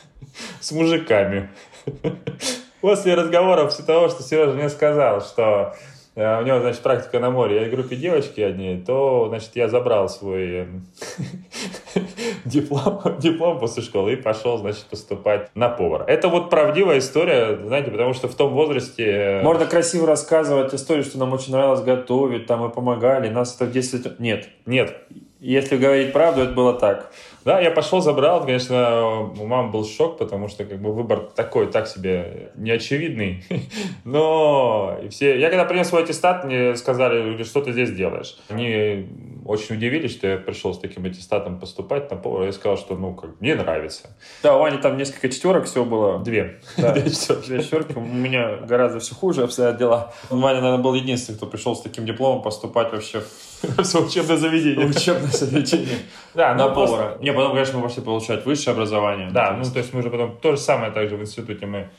с 0.61 0.71
мужиками. 0.71 1.49
После 2.81 3.15
разговоров 3.15 3.73
все 3.73 3.83
того, 3.83 4.07
что 4.07 4.23
Сережа 4.23 4.53
мне 4.53 4.69
сказал, 4.69 5.21
что 5.21 5.75
у 6.17 6.43
него, 6.45 6.59
значит, 6.59 6.81
практика 6.81 7.19
на 7.19 7.29
море, 7.29 7.61
я 7.61 7.67
в 7.67 7.69
группе 7.69 7.95
девочки 7.95 8.41
одни, 8.41 8.83
то, 8.85 9.27
значит, 9.29 9.51
я 9.53 9.67
забрал 9.67 10.09
свой 10.09 10.49
э, 10.49 10.67
диплом, 12.45 13.01
диплом 13.19 13.59
после 13.59 13.83
школы 13.83 14.13
и 14.13 14.15
пошел, 14.15 14.57
значит, 14.57 14.85
поступать 14.85 15.51
на 15.53 15.69
повара. 15.69 16.05
Это 16.05 16.29
вот 16.29 16.49
правдивая 16.49 16.97
история, 16.97 17.59
знаете, 17.63 17.91
потому 17.91 18.13
что 18.13 18.27
в 18.27 18.33
том 18.33 18.51
возрасте... 18.53 19.03
э, 19.05 19.43
Можно 19.43 19.67
красиво 19.67 20.07
рассказывать 20.07 20.73
историю, 20.73 21.03
что 21.03 21.19
нам 21.19 21.33
очень 21.33 21.51
нравилось 21.51 21.81
готовить, 21.81 22.47
там 22.47 22.61
мы 22.61 22.69
помогали, 22.69 23.29
нас 23.29 23.55
это 23.55 23.65
в 23.65 23.71
детстве... 23.71 23.99
Нет. 24.17 24.49
Нет, 24.65 24.97
Если 25.39 25.77
говорить 25.77 26.13
правду, 26.13 26.41
это 26.41 26.53
было 26.53 26.73
так. 26.73 27.11
Да, 27.45 27.59
я 27.59 27.71
пошел, 27.71 28.01
забрал. 28.01 28.41
Конечно, 28.45 29.31
у 29.39 29.45
мамы 29.45 29.71
был 29.71 29.85
шок, 29.85 30.17
потому 30.17 30.47
что 30.47 30.65
как 30.65 30.79
бы 30.79 30.91
выбор 30.93 31.19
такой, 31.35 31.67
так 31.67 31.87
себе 31.87 32.51
неочевидный. 32.55 33.43
Но 34.03 34.97
и 35.03 35.09
все... 35.09 35.39
Я 35.39 35.49
когда 35.49 35.65
принес 35.65 35.87
свой 35.87 36.03
аттестат, 36.03 36.43
мне 36.45 36.75
сказали, 36.75 37.21
«Говорит, 37.21 37.47
что 37.47 37.61
ты 37.61 37.71
здесь 37.71 37.91
делаешь? 37.91 38.37
Они 38.49 39.07
очень 39.45 39.75
удивились, 39.75 40.11
что 40.11 40.27
я 40.27 40.37
пришел 40.37 40.73
с 40.73 40.79
таким 40.79 41.05
аттестатом 41.05 41.59
поступать 41.59 42.11
на 42.11 42.17
повара. 42.17 42.45
Я 42.47 42.51
сказал, 42.51 42.77
что, 42.77 42.95
ну, 42.95 43.13
как, 43.13 43.39
мне 43.39 43.55
нравится. 43.55 44.09
Да, 44.43 44.55
у 44.57 44.59
Вани 44.59 44.77
там 44.77 44.97
несколько 44.97 45.29
четверок 45.29 45.65
всего 45.65 45.85
было. 45.85 46.19
Две. 46.19 46.59
Да, 46.77 46.91
Две 46.93 47.09
четверки. 47.09 47.47
две 47.47 47.63
четверки. 47.63 47.93
У 47.93 48.01
меня 48.01 48.57
гораздо 48.57 48.99
все 48.99 49.15
хуже 49.15 49.43
обстоят 49.43 49.77
дела. 49.77 50.13
Ваня, 50.29 50.61
наверное, 50.61 50.83
был 50.83 50.93
единственный, 50.95 51.35
кто 51.37 51.45
пришел 51.45 51.75
с 51.75 51.81
таким 51.81 52.05
дипломом 52.05 52.41
поступать 52.41 52.91
вообще 52.91 53.21
в 53.21 53.27
Все 53.83 54.03
учебное 54.03 54.37
заведение. 54.37 54.85
учебное 54.85 55.31
заведение. 55.31 55.97
Да, 56.33 56.53
На 56.53 56.67
ну, 56.69 56.75
повара. 56.75 57.17
Не, 57.21 57.31
потом, 57.37 57.53
конечно, 57.53 57.77
мы 57.77 57.83
пошли 57.87 58.03
получать 58.03 58.45
высшее 58.45 58.73
образование. 58.73 59.29
Да, 59.31 59.51
ну, 59.53 59.63
то 59.63 59.79
есть 59.79 59.93
мы 59.93 59.99
уже 59.99 60.09
потом... 60.09 60.37
То 60.37 60.51
же 60.51 60.57
самое 60.57 60.91
также 60.91 61.15
в 61.15 61.21
институте 61.21 61.65
мы 61.65 61.89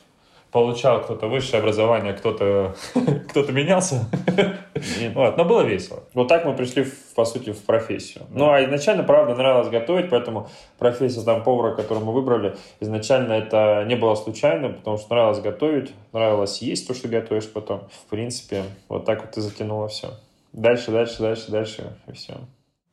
получал 0.50 1.02
кто-то 1.02 1.26
высшее 1.26 1.60
образование, 1.60 2.14
кто-то 2.14 2.74
кто-то 3.28 3.52
менялся. 3.52 4.06
Вот, 5.14 5.36
но 5.36 5.44
было 5.44 5.62
весело. 5.62 6.04
Вот 6.14 6.28
так 6.28 6.44
мы 6.44 6.54
пришли, 6.54 6.84
в- 6.84 7.14
по 7.14 7.24
сути, 7.24 7.52
в 7.52 7.64
профессию. 7.64 8.24
Ну, 8.30 8.50
а 8.50 8.64
изначально, 8.64 9.02
правда, 9.02 9.34
нравилось 9.34 9.68
готовить, 9.68 10.08
поэтому 10.10 10.48
профессия 10.78 11.22
там 11.22 11.42
повара, 11.42 11.74
которую 11.74 12.06
мы 12.06 12.12
выбрали, 12.12 12.56
изначально 12.80 13.34
это 13.34 13.84
не 13.86 13.96
было 13.96 14.14
случайно, 14.14 14.70
потому 14.70 14.98
что 14.98 15.14
нравилось 15.14 15.40
готовить, 15.40 15.92
нравилось 16.12 16.62
есть 16.62 16.86
то, 16.88 16.94
что 16.94 17.08
готовишь 17.08 17.50
потом. 17.52 17.88
В 18.06 18.10
принципе, 18.10 18.64
вот 18.88 19.04
так 19.04 19.20
вот 19.24 19.36
и 19.36 19.40
затянуло 19.40 19.88
все. 19.88 20.08
Дальше, 20.52 20.90
дальше, 20.90 21.18
дальше, 21.20 21.50
дальше, 21.50 21.92
и 22.06 22.12
все. 22.12 22.34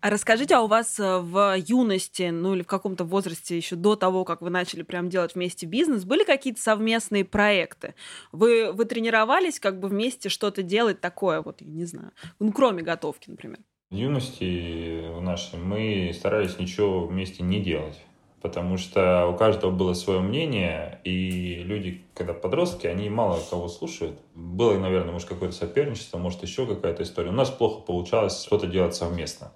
А 0.06 0.12
расскажите, 0.12 0.54
а 0.54 0.62
у 0.62 0.68
вас 0.68 1.00
э, 1.00 1.18
в 1.18 1.56
юности, 1.58 2.30
ну 2.30 2.54
или 2.54 2.62
в 2.62 2.68
каком-то 2.68 3.04
возрасте 3.06 3.58
еще 3.58 3.76
до 3.76 3.96
того, 3.96 4.24
как 4.24 4.40
вы 4.44 4.52
начали 4.52 4.84
прям 4.84 5.10
делать 5.10 5.34
вместе 5.34 5.66
бизнес, 5.66 6.04
были 6.04 6.24
какие-то 6.24 6.62
совместные 6.62 7.26
проекты? 7.26 7.96
Вы, 8.32 8.72
вы 8.72 8.86
тренировались 8.86 9.60
как 9.60 9.80
бы 9.80 9.88
вместе 9.88 10.30
что-то 10.30 10.62
делать 10.62 11.02
такое, 11.02 11.42
вот, 11.42 11.62
я 11.62 11.72
не 11.72 11.86
знаю, 11.86 12.12
ну 12.40 12.52
кроме 12.52 12.84
готовки, 12.84 13.32
например? 13.32 13.58
В 13.90 13.96
юности 13.96 15.10
нашей 15.22 15.58
мы 15.58 16.12
старались 16.14 16.60
ничего 16.60 17.08
вместе 17.08 17.42
не 17.42 17.60
делать 17.60 17.98
потому 18.42 18.78
что 18.78 19.26
у 19.26 19.36
каждого 19.36 19.72
было 19.72 19.94
свое 19.94 20.20
мнение, 20.20 21.02
и 21.04 21.64
люди, 21.64 22.04
когда 22.14 22.32
подростки, 22.32 22.86
они 22.86 23.10
мало 23.10 23.40
кого 23.50 23.68
слушают. 23.68 24.20
Было, 24.36 24.78
наверное, 24.78 25.14
может, 25.14 25.28
какое-то 25.28 25.56
соперничество, 25.56 26.20
может, 26.20 26.44
еще 26.44 26.68
какая-то 26.68 27.02
история. 27.02 27.30
У 27.30 27.34
нас 27.34 27.50
плохо 27.50 27.82
получалось 27.82 28.44
что-то 28.44 28.68
делать 28.68 28.94
совместно 28.94 29.52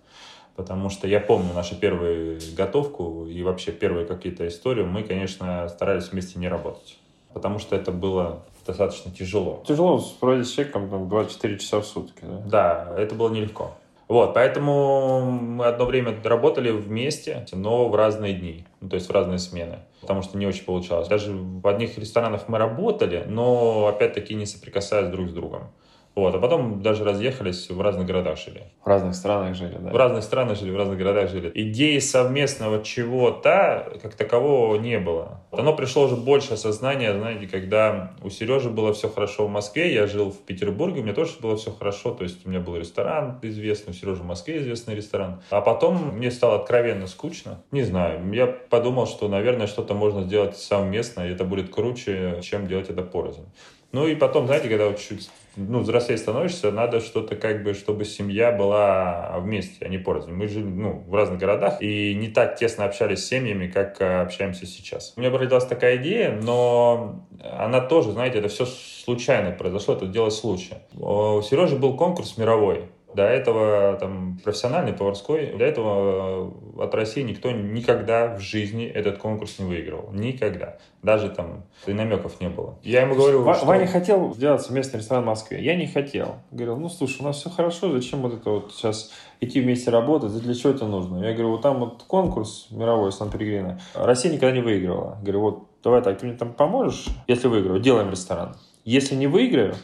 потому 0.59 0.89
что 0.89 1.07
я 1.07 1.21
помню 1.21 1.53
нашу 1.53 1.77
первую 1.77 2.37
готовку 2.57 3.25
и 3.27 3.41
вообще 3.43 3.71
первые 3.71 4.05
какие-то 4.05 4.45
истории, 4.45 4.83
мы, 4.83 5.03
конечно, 5.03 5.69
старались 5.69 6.11
вместе 6.11 6.37
не 6.37 6.49
работать, 6.49 6.97
потому 7.33 7.59
что 7.59 7.77
это 7.77 7.93
было 7.93 8.43
достаточно 8.67 9.09
тяжело. 9.09 9.63
Тяжело 9.65 10.03
проводить 10.19 10.47
с 10.47 10.51
человеком 10.51 10.89
там, 10.89 11.07
24 11.07 11.59
часа 11.59 11.79
в 11.79 11.85
сутки, 11.85 12.23
да? 12.23 12.41
Да, 12.45 12.93
это 12.97 13.15
было 13.15 13.29
нелегко. 13.29 13.71
Вот, 14.09 14.33
поэтому 14.33 15.31
мы 15.31 15.63
одно 15.63 15.85
время 15.85 16.13
работали 16.25 16.71
вместе, 16.71 17.45
но 17.53 17.87
в 17.87 17.95
разные 17.95 18.33
дни, 18.33 18.65
ну, 18.81 18.89
то 18.89 18.95
есть 18.95 19.07
в 19.07 19.13
разные 19.13 19.39
смены, 19.39 19.79
потому 20.01 20.23
что 20.23 20.37
не 20.37 20.45
очень 20.45 20.65
получалось. 20.65 21.07
Даже 21.07 21.31
в 21.31 21.65
одних 21.69 21.97
ресторанах 21.97 22.49
мы 22.49 22.57
работали, 22.57 23.23
но 23.25 23.87
опять-таки 23.87 24.35
не 24.35 24.45
соприкасаясь 24.45 25.07
друг 25.07 25.29
с 25.29 25.31
другом. 25.31 25.71
Вот, 26.15 26.35
а 26.35 26.39
потом 26.39 26.81
даже 26.81 27.03
разъехались, 27.03 27.69
в 27.69 27.79
разных 27.81 28.05
городах 28.05 28.37
жили. 28.37 28.63
В 28.83 28.87
разных 28.87 29.15
странах 29.15 29.55
жили, 29.55 29.77
да? 29.79 29.91
В 29.91 29.95
разных 29.95 30.23
странах 30.23 30.57
жили, 30.57 30.71
в 30.71 30.77
разных 30.77 30.97
городах 30.97 31.29
жили. 31.29 31.51
Идеи 31.53 31.99
совместного 31.99 32.83
чего-то, 32.83 33.97
как 34.01 34.15
такового, 34.15 34.75
не 34.77 34.99
было. 34.99 35.41
Оно 35.51 35.73
пришло 35.75 36.05
уже 36.05 36.15
больше 36.15 36.53
осознания, 36.53 37.13
знаете, 37.13 37.47
когда 37.47 38.13
у 38.21 38.29
Сережи 38.29 38.69
было 38.69 38.93
все 38.93 39.09
хорошо 39.09 39.47
в 39.47 39.49
Москве, 39.49 39.93
я 39.93 40.07
жил 40.07 40.31
в 40.31 40.39
Петербурге, 40.39 41.01
у 41.01 41.03
меня 41.03 41.13
тоже 41.13 41.33
было 41.41 41.55
все 41.55 41.71
хорошо, 41.71 42.11
то 42.11 42.23
есть 42.23 42.45
у 42.45 42.49
меня 42.49 42.59
был 42.59 42.75
ресторан 42.75 43.39
известный, 43.41 43.91
у 43.91 43.93
Сережи 43.93 44.21
в 44.21 44.25
Москве 44.25 44.57
известный 44.57 44.95
ресторан. 44.95 45.41
А 45.49 45.61
потом 45.61 46.17
мне 46.17 46.31
стало 46.31 46.55
откровенно 46.55 47.07
скучно. 47.07 47.61
Не 47.71 47.83
знаю, 47.83 48.33
я 48.33 48.47
подумал, 48.47 49.07
что, 49.07 49.27
наверное, 49.27 49.67
что-то 49.67 49.93
можно 49.93 50.23
сделать 50.23 50.57
совместно, 50.57 51.21
и 51.21 51.31
это 51.31 51.43
будет 51.43 51.69
круче, 51.69 52.39
чем 52.41 52.67
делать 52.67 52.89
это 52.89 53.03
порознь. 53.03 53.45
Ну 53.91 54.07
и 54.07 54.15
потом, 54.15 54.45
знаете, 54.45 54.69
когда 54.69 54.87
вот 54.87 54.99
чуть 54.99 55.29
ну, 55.55 55.79
взрослее 55.79 56.17
становишься, 56.17 56.71
надо 56.71 56.99
что-то 56.99 57.35
как 57.35 57.63
бы, 57.63 57.73
чтобы 57.73 58.05
семья 58.05 58.51
была 58.51 59.35
вместе, 59.39 59.83
а 59.83 59.89
не 59.89 59.97
порознь. 59.97 60.31
Мы 60.31 60.47
жили 60.47 60.63
ну, 60.65 61.03
в 61.07 61.13
разных 61.13 61.39
городах 61.39 61.81
и 61.81 62.13
не 62.13 62.27
так 62.27 62.55
тесно 62.55 62.85
общались 62.85 63.25
с 63.25 63.27
семьями, 63.27 63.67
как 63.67 63.99
э, 63.99 64.21
общаемся 64.21 64.65
сейчас. 64.65 65.13
У 65.15 65.19
меня 65.19 65.31
родилась 65.31 65.65
такая 65.65 65.97
идея, 65.97 66.31
но 66.31 67.25
она 67.41 67.81
тоже, 67.81 68.11
знаете, 68.11 68.39
это 68.39 68.47
все 68.47 68.65
случайно 68.65 69.51
произошло, 69.51 69.95
это 69.95 70.05
дело 70.05 70.29
случая. 70.29 70.83
У 70.93 71.41
Сережи 71.41 71.75
был 71.75 71.97
конкурс 71.97 72.37
мировой 72.37 72.89
до 73.13 73.23
этого 73.23 73.97
там 73.99 74.39
профессиональный, 74.43 74.93
поварской. 74.93 75.57
До 75.57 75.65
этого 75.65 76.51
э, 76.77 76.83
от 76.83 76.93
России 76.93 77.21
никто 77.21 77.51
никогда 77.51 78.35
в 78.35 78.39
жизни 78.39 78.85
этот 78.85 79.17
конкурс 79.17 79.57
не 79.59 79.65
выигрывал. 79.65 80.11
Никогда. 80.11 80.77
Даже 81.01 81.29
там 81.29 81.63
и 81.87 81.93
намеков 81.93 82.39
не 82.39 82.49
было. 82.49 82.77
Я 82.83 83.01
ему 83.01 83.15
говорю, 83.15 83.43
В- 83.43 83.53
что... 83.55 83.65
Ваня 83.65 83.87
хотел 83.87 84.33
сделать 84.35 84.61
совместный 84.61 84.99
ресторан 84.99 85.23
в 85.23 85.27
Москве. 85.27 85.61
Я 85.63 85.75
не 85.75 85.87
хотел. 85.87 86.35
Говорил, 86.51 86.77
ну 86.77 86.89
слушай, 86.89 87.21
у 87.21 87.23
нас 87.23 87.37
все 87.37 87.49
хорошо, 87.49 87.91
зачем 87.91 88.21
вот 88.21 88.33
это 88.33 88.49
вот 88.49 88.73
сейчас 88.73 89.11
идти 89.41 89.61
вместе 89.61 89.89
работать, 89.89 90.31
для 90.33 90.53
чего 90.53 90.73
это 90.73 90.85
нужно? 90.85 91.23
Я 91.23 91.33
говорю, 91.33 91.51
вот 91.51 91.61
там 91.61 91.79
вот 91.79 92.03
конкурс 92.07 92.67
мировой 92.69 93.11
Сан-Пелегрино. 93.11 93.79
Россия 93.95 94.31
никогда 94.31 94.53
не 94.55 94.61
выигрывала. 94.61 95.17
Говорю, 95.21 95.41
вот 95.41 95.63
давай 95.83 96.01
так, 96.01 96.19
ты 96.19 96.25
мне 96.27 96.35
там 96.37 96.53
поможешь, 96.53 97.07
если 97.27 97.47
выиграю, 97.47 97.79
делаем 97.79 98.11
ресторан. 98.11 98.55
Если 98.85 99.15
не 99.15 99.27
выиграю, 99.27 99.75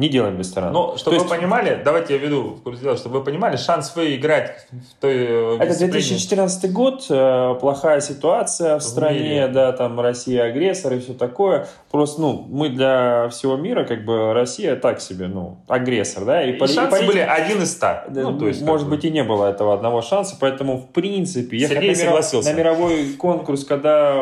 не 0.00 0.08
делаем 0.08 0.38
ресторан. 0.38 0.72
Но, 0.72 0.96
чтобы 0.96 1.16
То 1.16 1.22
вы 1.22 1.28
есть... 1.28 1.36
понимали, 1.36 1.80
давайте 1.84 2.14
я 2.14 2.18
веду 2.18 2.54
в 2.54 2.62
курс 2.62 2.80
дела, 2.80 2.96
чтобы 2.96 3.18
вы 3.18 3.24
понимали, 3.24 3.56
шанс 3.56 3.94
выиграть 3.94 4.66
в 4.72 5.00
той 5.00 5.14
э, 5.14 5.56
Это 5.60 5.78
2014 5.78 6.72
год, 6.72 7.04
э, 7.10 7.54
плохая 7.60 8.00
ситуация 8.00 8.78
в, 8.78 8.82
в 8.82 8.82
стране, 8.82 9.18
мире. 9.20 9.48
да, 9.48 9.72
там 9.72 10.00
Россия 10.00 10.44
агрессор 10.44 10.94
и 10.94 11.00
все 11.00 11.12
такое. 11.12 11.68
Просто, 11.90 12.22
ну, 12.22 12.46
мы 12.48 12.70
для 12.70 13.28
всего 13.28 13.56
мира, 13.56 13.84
как 13.84 14.06
бы, 14.06 14.32
Россия 14.32 14.74
так 14.74 15.02
себе, 15.02 15.28
ну, 15.28 15.58
агрессор, 15.68 16.24
да. 16.24 16.42
И, 16.42 16.52
и 16.52 16.52
поли... 16.54 16.72
шансы 16.72 17.04
и 17.04 17.06
были 17.06 17.18
один 17.18 17.62
из 17.62 17.70
ста. 17.70 18.06
Ну, 18.08 18.38
то 18.38 18.48
есть, 18.48 18.62
может 18.62 18.88
быть, 18.88 19.02
бы... 19.02 19.08
и 19.08 19.10
не 19.10 19.22
было 19.22 19.50
этого 19.50 19.74
одного 19.74 20.00
шанса, 20.00 20.36
поэтому, 20.40 20.78
в 20.78 20.88
принципе, 20.88 21.58
ехать 21.58 21.86
на, 21.86 21.94
согласился. 21.94 22.50
на 22.50 22.56
мировой 22.56 23.12
конкурс, 23.18 23.66
когда 23.66 24.18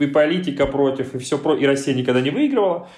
и 0.00 0.06
политика 0.06 0.66
против, 0.66 1.14
и 1.14 1.18
все 1.18 1.38
про... 1.38 1.54
и 1.54 1.64
Россия 1.64 1.94
никогда 1.94 2.20
не 2.20 2.30
выигрывала, 2.30 2.88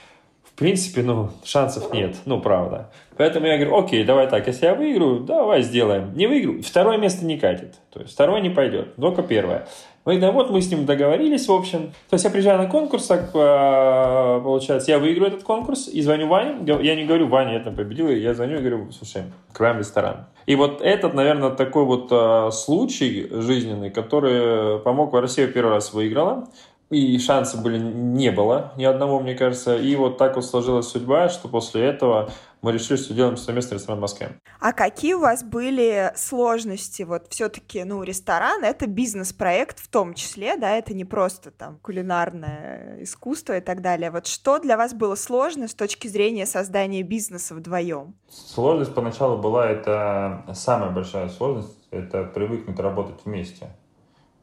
в 0.54 0.58
принципе, 0.58 1.02
ну, 1.02 1.30
шансов 1.42 1.92
нет, 1.92 2.14
ну, 2.26 2.40
правда. 2.40 2.88
Поэтому 3.16 3.46
я 3.46 3.56
говорю, 3.56 3.76
окей, 3.76 4.04
давай 4.04 4.28
так, 4.28 4.46
если 4.46 4.66
я 4.66 4.74
выиграю, 4.74 5.18
давай 5.20 5.62
сделаем. 5.62 6.14
Не 6.14 6.28
выиграю, 6.28 6.62
второе 6.62 6.96
место 6.96 7.24
не 7.24 7.36
катит, 7.38 7.74
то 7.92 8.00
есть 8.00 8.12
второе 8.12 8.40
не 8.40 8.50
пойдет, 8.50 8.94
только 8.94 9.22
первое. 9.24 9.66
Мы, 10.04 10.20
вот 10.30 10.50
мы 10.50 10.60
с 10.60 10.70
ним 10.70 10.84
договорились, 10.84 11.48
в 11.48 11.52
общем. 11.52 11.92
То 12.10 12.14
есть 12.14 12.24
я 12.24 12.30
приезжаю 12.30 12.58
на 12.58 12.66
конкурс, 12.66 13.06
так 13.06 13.30
а, 13.34 14.38
получается, 14.40 14.90
я 14.90 14.98
выиграю 14.98 15.28
этот 15.28 15.44
конкурс 15.44 15.88
и 15.88 16.02
звоню 16.02 16.28
Ване. 16.28 16.58
Я 16.82 16.94
не 16.94 17.04
говорю, 17.04 17.26
Ваня, 17.28 17.54
я 17.54 17.60
там 17.60 17.74
победил, 17.74 18.10
я 18.10 18.34
звоню 18.34 18.58
и 18.58 18.60
говорю, 18.60 18.92
слушай, 18.92 19.22
открываем 19.48 19.78
ресторан. 19.78 20.26
И 20.44 20.56
вот 20.56 20.82
этот, 20.82 21.14
наверное, 21.14 21.50
такой 21.50 21.84
вот 21.84 22.08
а, 22.10 22.50
случай 22.50 23.26
жизненный, 23.30 23.90
который 23.90 24.78
помог, 24.80 25.14
Россия 25.14 25.46
первый 25.46 25.70
раз 25.70 25.94
выиграла 25.94 26.48
и 26.94 27.18
шанса 27.18 27.58
были 27.58 27.78
не 27.78 28.30
было 28.30 28.72
ни 28.76 28.84
одного, 28.84 29.20
мне 29.20 29.34
кажется. 29.34 29.76
И 29.76 29.94
вот 29.96 30.18
так 30.18 30.36
вот 30.36 30.44
сложилась 30.44 30.86
судьба, 30.86 31.28
что 31.28 31.48
после 31.48 31.84
этого 31.84 32.30
мы 32.62 32.72
решили, 32.72 32.96
что 32.96 33.12
делаем 33.12 33.36
совместный 33.36 33.74
ресторан 33.74 33.98
в 33.98 34.00
Москве. 34.00 34.38
А 34.58 34.72
какие 34.72 35.12
у 35.12 35.20
вас 35.20 35.44
были 35.44 36.12
сложности? 36.16 37.02
Вот 37.02 37.26
все-таки, 37.28 37.84
ну, 37.84 38.02
ресторан— 38.02 38.64
это 38.64 38.86
бизнес-проект 38.86 39.80
в 39.80 39.88
том 39.88 40.14
числе, 40.14 40.56
да, 40.56 40.70
это 40.70 40.94
не 40.94 41.04
просто 41.04 41.50
там 41.50 41.78
кулинарное 41.82 43.02
искусство 43.02 43.58
и 43.58 43.60
так 43.60 43.82
далее. 43.82 44.10
Вот 44.10 44.26
что 44.26 44.58
для 44.58 44.78
вас 44.78 44.94
было 44.94 45.14
сложно 45.14 45.68
с 45.68 45.74
точки 45.74 46.08
зрения 46.08 46.46
создания 46.46 47.02
бизнеса 47.02 47.54
вдвоем? 47.54 48.14
Сложность 48.30 48.94
поначалу 48.94 49.36
была, 49.36 49.68
это 49.68 50.46
самая 50.54 50.90
большая 50.90 51.28
сложность, 51.28 51.76
это 51.90 52.24
привыкнуть 52.24 52.78
работать 52.80 53.20
вместе. 53.26 53.68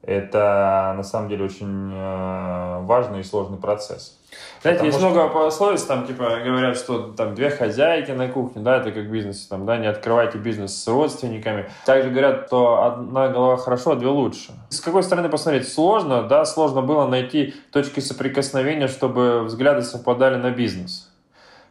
Это 0.03 0.93
на 0.98 1.03
самом 1.03 1.29
деле 1.29 1.46
очень 1.46 1.91
э, 1.93 2.79
важный 2.86 3.20
и 3.20 3.24
сложный 3.24 3.58
процесс. 3.58 4.17
Знаете, 4.62 4.86
есть 4.86 4.98
что... 4.98 5.10
много 5.10 5.27
пословиц, 5.29 5.84
там, 5.84 6.08
типа, 6.08 6.39
говорят, 6.43 6.77
что 6.77 7.13
там 7.13 7.36
две 7.36 7.50
хозяйки 7.50 8.12
на 8.12 8.27
кухне, 8.27 8.62
да, 8.62 8.77
это 8.77 8.91
как 8.91 9.12
бизнес, 9.12 9.46
там, 9.46 9.65
да, 9.65 9.77
не 9.77 9.88
открывайте 9.88 10.38
бизнес 10.38 10.75
с 10.75 10.88
родственниками. 10.88 11.70
Также 11.86 12.10
говорят, 12.10 12.48
что 12.48 12.84
одна 12.84 13.27
голова 13.27 13.58
хорошо, 13.58 13.91
а 13.91 13.96
две 13.96 14.08
лучше. 14.08 14.53
С 14.70 14.79
какой 14.79 15.03
стороны 15.03 15.29
посмотреть? 15.29 15.72
Сложно, 15.72 16.24
да, 16.24 16.46
сложно 16.46 16.81
было 16.81 17.05
найти 17.05 17.53
точки 17.72 18.00
соприкосновения, 18.00 18.88
чтобы 18.88 19.43
взгляды 19.43 19.81
совпадали 19.84 20.36
на 20.36 20.51
бизнес 20.51 21.11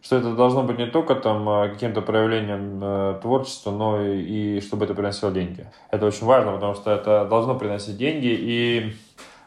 что 0.02 0.16
это 0.16 0.34
должно 0.34 0.62
быть 0.62 0.78
не 0.78 0.86
только 0.86 1.14
там 1.14 1.48
а, 1.48 1.68
каким-то 1.68 2.00
проявлением 2.00 2.80
э, 2.82 3.18
творчества, 3.20 3.70
но 3.70 4.02
и, 4.02 4.56
и 4.56 4.60
чтобы 4.60 4.84
это 4.84 4.94
приносило 4.94 5.30
деньги. 5.30 5.66
Это 5.90 6.06
очень 6.06 6.26
важно, 6.26 6.52
потому 6.52 6.74
что 6.74 6.90
это 6.90 7.26
должно 7.26 7.54
приносить 7.54 7.96
деньги. 7.98 8.28
И 8.28 8.96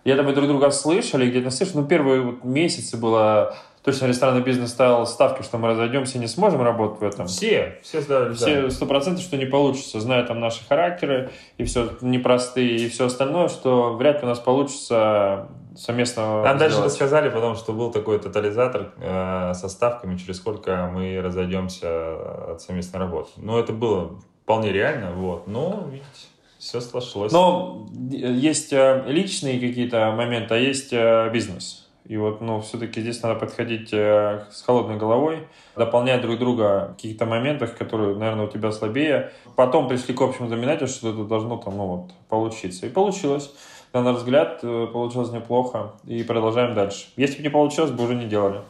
я 0.06 0.22
мы 0.22 0.34
друг 0.34 0.48
друга 0.48 0.70
слышали, 0.72 1.30
где-то 1.30 1.50
слышали, 1.50 1.78
ну, 1.78 1.86
первые 1.86 2.22
вот 2.22 2.44
месяцы 2.44 2.98
было 2.98 3.56
точно 3.84 4.06
ресторанный 4.06 4.42
бизнес 4.42 4.72
ставил 4.72 5.06
ставки, 5.06 5.44
что 5.44 5.58
мы 5.58 5.70
разойдемся 5.70 6.18
и 6.18 6.22
не 6.22 6.28
сможем 6.28 6.62
работать 6.62 7.02
в 7.02 7.04
этом. 7.04 7.28
Все, 7.28 7.80
все 7.84 8.02
ставили. 8.02 8.34
Все 8.34 8.70
сто 8.70 8.86
процентов, 8.86 9.24
что 9.24 9.38
не 9.38 9.46
получится, 9.46 10.00
зная 10.00 10.24
там 10.24 10.40
наши 10.40 10.66
характеры 10.68 11.32
и 11.58 11.64
все 11.64 11.90
непростые, 12.02 12.78
и 12.78 12.90
все 12.90 13.08
остальное, 13.08 13.50
что 13.50 13.94
вряд 13.94 14.22
ли 14.22 14.26
у 14.26 14.30
нас 14.30 14.40
получится 14.40 15.48
совместно 15.76 16.44
Нам 16.44 16.58
дальше 16.58 16.82
рассказали, 16.82 17.30
потому 17.30 17.56
что 17.56 17.74
был 17.74 17.92
такой 17.92 18.20
тотализатор 18.20 18.94
э, 18.98 19.54
со 19.54 19.70
ставками, 19.70 20.18
через 20.18 20.38
сколько 20.38 20.90
мы 20.94 21.22
разойдемся 21.22 22.52
от 22.54 22.62
совместной 22.62 23.00
работы. 23.00 23.32
Но 23.38 23.60
это 23.60 23.74
было 23.74 24.20
вполне 24.44 24.72
реально, 24.72 25.12
вот. 25.12 25.48
Но, 25.48 25.88
видите, 25.90 26.28
все 26.60 26.80
сложилось. 26.82 27.32
Но 27.32 27.88
есть 28.12 28.74
э, 28.74 29.04
личные 29.08 29.60
какие-то 29.60 30.12
моменты, 30.12 30.54
а 30.54 30.58
есть 30.58 30.94
э, 30.94 31.30
бизнес. 31.32 31.84
И 32.06 32.18
вот, 32.18 32.42
ну, 32.42 32.60
все-таки 32.60 33.00
здесь 33.00 33.22
надо 33.22 33.40
подходить 33.40 33.94
э, 33.94 34.46
с 34.52 34.62
холодной 34.62 34.98
головой, 34.98 35.48
дополнять 35.76 36.22
друг 36.22 36.38
друга 36.38 36.90
в 36.92 36.96
каких-то 36.96 37.26
моментах, 37.26 37.78
которые, 37.78 38.16
наверное, 38.18 38.46
у 38.46 38.50
тебя 38.50 38.72
слабее. 38.74 39.32
Потом 39.56 39.88
пришли 39.88 40.14
к 40.14 40.22
общему 40.22 40.50
знаменателю, 40.50 40.88
что 40.88 41.12
это 41.12 41.24
должно 41.24 41.58
там, 41.58 41.78
ну, 41.78 41.86
вот, 41.88 42.12
получиться. 42.28 42.86
И 42.86 42.90
получилось 42.90 43.54
на 43.94 44.02
наш 44.02 44.18
взгляд, 44.18 44.60
э, 44.64 44.88
получилось 44.92 45.32
неплохо. 45.32 45.94
И 46.06 46.24
продолжаем 46.24 46.74
дальше. 46.74 47.08
Если 47.16 47.38
бы 47.38 47.44
не 47.44 47.50
получилось, 47.50 47.92
бы 47.92 48.04
уже 48.04 48.16
не 48.16 48.26
делали. 48.26 48.62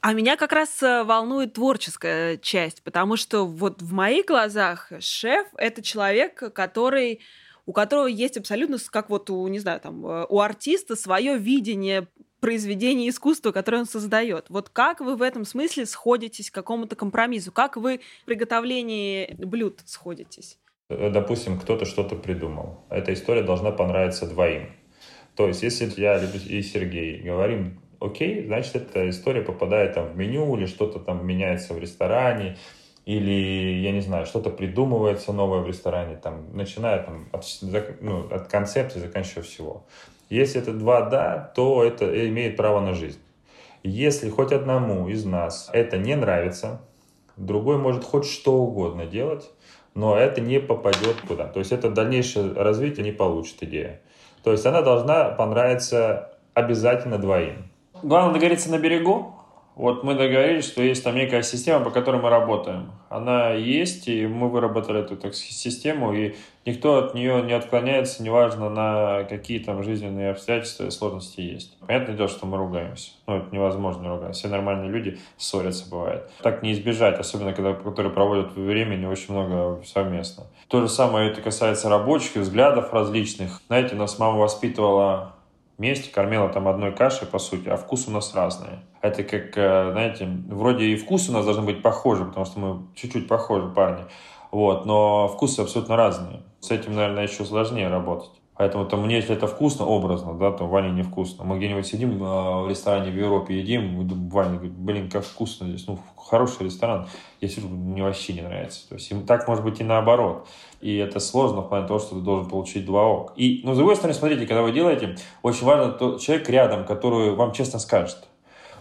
А 0.00 0.14
меня 0.14 0.36
как 0.36 0.52
раз 0.52 0.82
э, 0.82 1.04
волнует 1.04 1.52
творческая 1.52 2.38
часть, 2.38 2.82
потому 2.82 3.16
что 3.16 3.46
вот 3.46 3.82
в 3.82 3.92
моих 3.92 4.24
глазах 4.26 4.90
шеф— 5.00 5.46
это 5.56 5.82
человек, 5.82 6.52
который 6.54 7.20
у 7.66 7.72
которого 7.72 8.06
есть 8.06 8.36
абсолютно, 8.36 8.78
как 8.90 9.10
вот 9.10 9.30
у, 9.30 9.46
не 9.46 9.58
знаю, 9.58 9.80
там, 9.80 10.04
э, 10.06 10.26
у 10.28 10.40
артиста 10.40 10.96
свое 10.96 11.36
видение 11.36 12.08
произведения 12.40 13.10
искусства, 13.10 13.52
которое 13.52 13.78
он 13.78 13.86
создает. 13.86 14.46
Вот 14.48 14.70
как 14.70 15.00
вы 15.00 15.14
в 15.14 15.22
этом 15.22 15.44
смысле 15.44 15.84
сходитесь 15.84 16.50
к 16.50 16.54
какому-то 16.54 16.96
компромиссу? 16.96 17.52
Как 17.52 17.76
вы 17.76 18.00
в 18.22 18.24
приготовлении 18.24 19.36
блюд 19.38 19.80
сходитесь? 19.84 20.58
Э, 20.90 21.10
допустим, 21.10 21.58
кто-то 21.58 21.84
что-то 21.84 22.16
придумал. 22.16 22.80
Эта 22.90 23.14
история 23.14 23.42
должна 23.42 23.70
понравиться 23.70 24.26
двоим. 24.26 24.70
То 25.36 25.46
есть, 25.46 25.62
если 25.62 25.88
я 26.00 26.18
и 26.18 26.62
Сергей 26.62 27.20
говорим, 27.20 27.80
окей, 28.00 28.44
значит, 28.44 28.74
эта 28.74 29.08
история 29.08 29.42
попадает 29.42 29.94
там 29.94 30.08
в 30.08 30.16
меню 30.16 30.56
или 30.56 30.66
что-то 30.66 30.98
там 30.98 31.24
меняется 31.24 31.72
в 31.72 31.78
ресторане, 31.78 32.58
или, 33.06 33.80
я 33.80 33.92
не 33.92 34.00
знаю, 34.00 34.26
что-то 34.26 34.50
придумывается 34.50 35.32
новое 35.32 35.60
в 35.60 35.66
ресторане, 35.66 36.16
там, 36.16 36.48
начиная 36.52 37.02
там, 37.02 37.28
от, 37.32 37.44
ну, 38.00 38.28
от 38.30 38.48
концепции, 38.48 38.98
заканчивая 38.98 39.42
всего. 39.42 39.86
Если 40.28 40.60
это 40.60 40.72
два 40.72 41.08
«да», 41.08 41.52
то 41.56 41.82
это 41.82 42.28
имеет 42.28 42.56
право 42.56 42.80
на 42.80 42.94
жизнь. 42.94 43.18
Если 43.82 44.28
хоть 44.28 44.52
одному 44.52 45.08
из 45.08 45.24
нас 45.24 45.70
это 45.72 45.96
не 45.96 46.14
нравится, 46.14 46.82
другой 47.36 47.78
может 47.78 48.04
хоть 48.04 48.26
что 48.26 48.54
угодно 48.54 49.06
делать, 49.06 49.50
но 50.00 50.16
это 50.16 50.40
не 50.40 50.58
попадет 50.58 51.16
куда. 51.28 51.44
То 51.44 51.58
есть 51.58 51.72
это 51.72 51.90
дальнейшее 51.90 52.54
развитие 52.54 53.04
не 53.04 53.12
получит 53.12 53.62
идея. 53.62 54.00
То 54.42 54.50
есть 54.50 54.64
она 54.64 54.80
должна 54.80 55.24
понравиться 55.24 56.30
обязательно 56.54 57.18
двоим. 57.18 57.70
Главное 58.02 58.32
договориться 58.32 58.70
на 58.70 58.78
берегу, 58.78 59.34
вот 59.76 60.04
мы 60.04 60.14
договорились, 60.14 60.66
что 60.66 60.82
есть 60.82 61.02
там 61.04 61.14
некая 61.14 61.42
система, 61.42 61.84
по 61.84 61.90
которой 61.90 62.20
мы 62.20 62.28
работаем. 62.28 62.92
Она 63.08 63.52
есть, 63.52 64.08
и 64.08 64.26
мы 64.26 64.48
выработали 64.48 65.00
эту 65.00 65.16
так, 65.16 65.34
систему, 65.34 66.12
и 66.12 66.34
никто 66.66 66.98
от 66.98 67.14
нее 67.14 67.42
не 67.42 67.52
отклоняется, 67.52 68.22
неважно, 68.22 68.68
на 68.68 69.24
какие 69.24 69.58
там 69.58 69.82
жизненные 69.82 70.32
обстоятельства 70.32 70.84
и 70.84 70.90
сложности 70.90 71.40
есть. 71.40 71.78
Понятное 71.80 72.16
дело, 72.16 72.28
что 72.28 72.46
мы 72.46 72.56
ругаемся. 72.56 73.12
Ну, 73.26 73.38
это 73.38 73.54
невозможно 73.54 74.08
ругаться. 74.08 74.40
Все 74.40 74.48
нормальные 74.48 74.90
люди 74.90 75.18
ссорятся, 75.38 75.88
бывает. 75.90 76.30
Так 76.42 76.62
не 76.62 76.72
избежать, 76.72 77.18
особенно 77.18 77.52
когда 77.52 77.72
которые 77.72 78.12
проводят 78.12 78.52
времени 78.52 79.06
очень 79.06 79.32
много 79.32 79.82
совместно. 79.84 80.44
То 80.68 80.82
же 80.82 80.88
самое 80.88 81.30
это 81.30 81.40
касается 81.40 81.88
рабочих 81.88 82.36
взглядов 82.36 82.92
различных. 82.92 83.60
Знаете, 83.66 83.94
нас 83.94 84.18
мама 84.18 84.38
воспитывала 84.38 85.34
вместе, 85.80 86.12
кормила 86.12 86.50
там 86.50 86.68
одной 86.68 86.92
кашей, 86.92 87.26
по 87.26 87.38
сути, 87.38 87.70
а 87.70 87.78
вкус 87.78 88.06
у 88.06 88.10
нас 88.10 88.34
разный. 88.34 88.80
Это 89.00 89.24
как, 89.24 89.56
э, 89.56 89.92
знаете, 89.92 90.28
вроде 90.48 90.84
и 90.84 90.96
вкус 90.96 91.30
у 91.30 91.32
нас 91.32 91.46
должен 91.46 91.64
быть 91.64 91.80
похожи, 91.80 92.26
потому 92.26 92.44
что 92.44 92.60
мы 92.60 92.82
чуть-чуть 92.94 93.26
похожи 93.26 93.66
парни. 93.68 94.04
Вот, 94.50 94.84
но 94.84 95.26
вкусы 95.26 95.60
абсолютно 95.60 95.96
разные. 95.96 96.42
С 96.60 96.70
этим, 96.70 96.94
наверное, 96.94 97.22
еще 97.22 97.46
сложнее 97.46 97.88
работать. 97.88 98.39
Поэтому 98.60 98.84
там 98.84 99.00
мне, 99.06 99.16
если 99.16 99.34
это 99.34 99.46
вкусно, 99.46 99.86
образно, 99.86 100.34
да, 100.34 100.50
то 100.50 100.66
Ване 100.66 100.90
невкусно. 100.90 101.44
Мы 101.44 101.56
где-нибудь 101.56 101.86
сидим 101.86 102.22
э, 102.22 102.60
в 102.60 102.68
ресторане 102.68 103.10
в 103.10 103.16
Европе, 103.16 103.58
едим, 103.58 104.06
Ваня 104.28 104.56
говорит, 104.56 104.74
блин, 104.74 105.08
как 105.08 105.24
вкусно 105.24 105.66
здесь. 105.66 105.86
Ну, 105.86 105.98
хороший 106.14 106.66
ресторан. 106.66 107.08
Я 107.40 107.48
сижу, 107.48 107.68
мне 107.68 108.02
вообще 108.02 108.34
не 108.34 108.42
нравится. 108.42 108.86
То 108.86 108.96
есть 108.96 109.10
так 109.26 109.48
может 109.48 109.64
быть 109.64 109.80
и 109.80 109.82
наоборот. 109.82 110.46
И 110.82 110.94
это 110.98 111.20
сложно 111.20 111.62
в 111.62 111.70
плане 111.70 111.86
того, 111.86 112.00
что 112.00 112.16
ты 112.16 112.20
должен 112.20 112.50
получить 112.50 112.84
два 112.84 113.06
ок. 113.06 113.32
И, 113.34 113.62
но 113.64 113.72
с 113.72 113.78
другой 113.78 113.96
стороны, 113.96 114.12
смотрите, 114.12 114.46
когда 114.46 114.60
вы 114.60 114.72
делаете, 114.72 115.16
очень 115.42 115.64
важно 115.64 115.92
тот 115.92 116.20
человек 116.20 116.46
рядом, 116.50 116.84
который 116.84 117.30
вам 117.30 117.52
честно 117.52 117.78
скажет. 117.78 118.28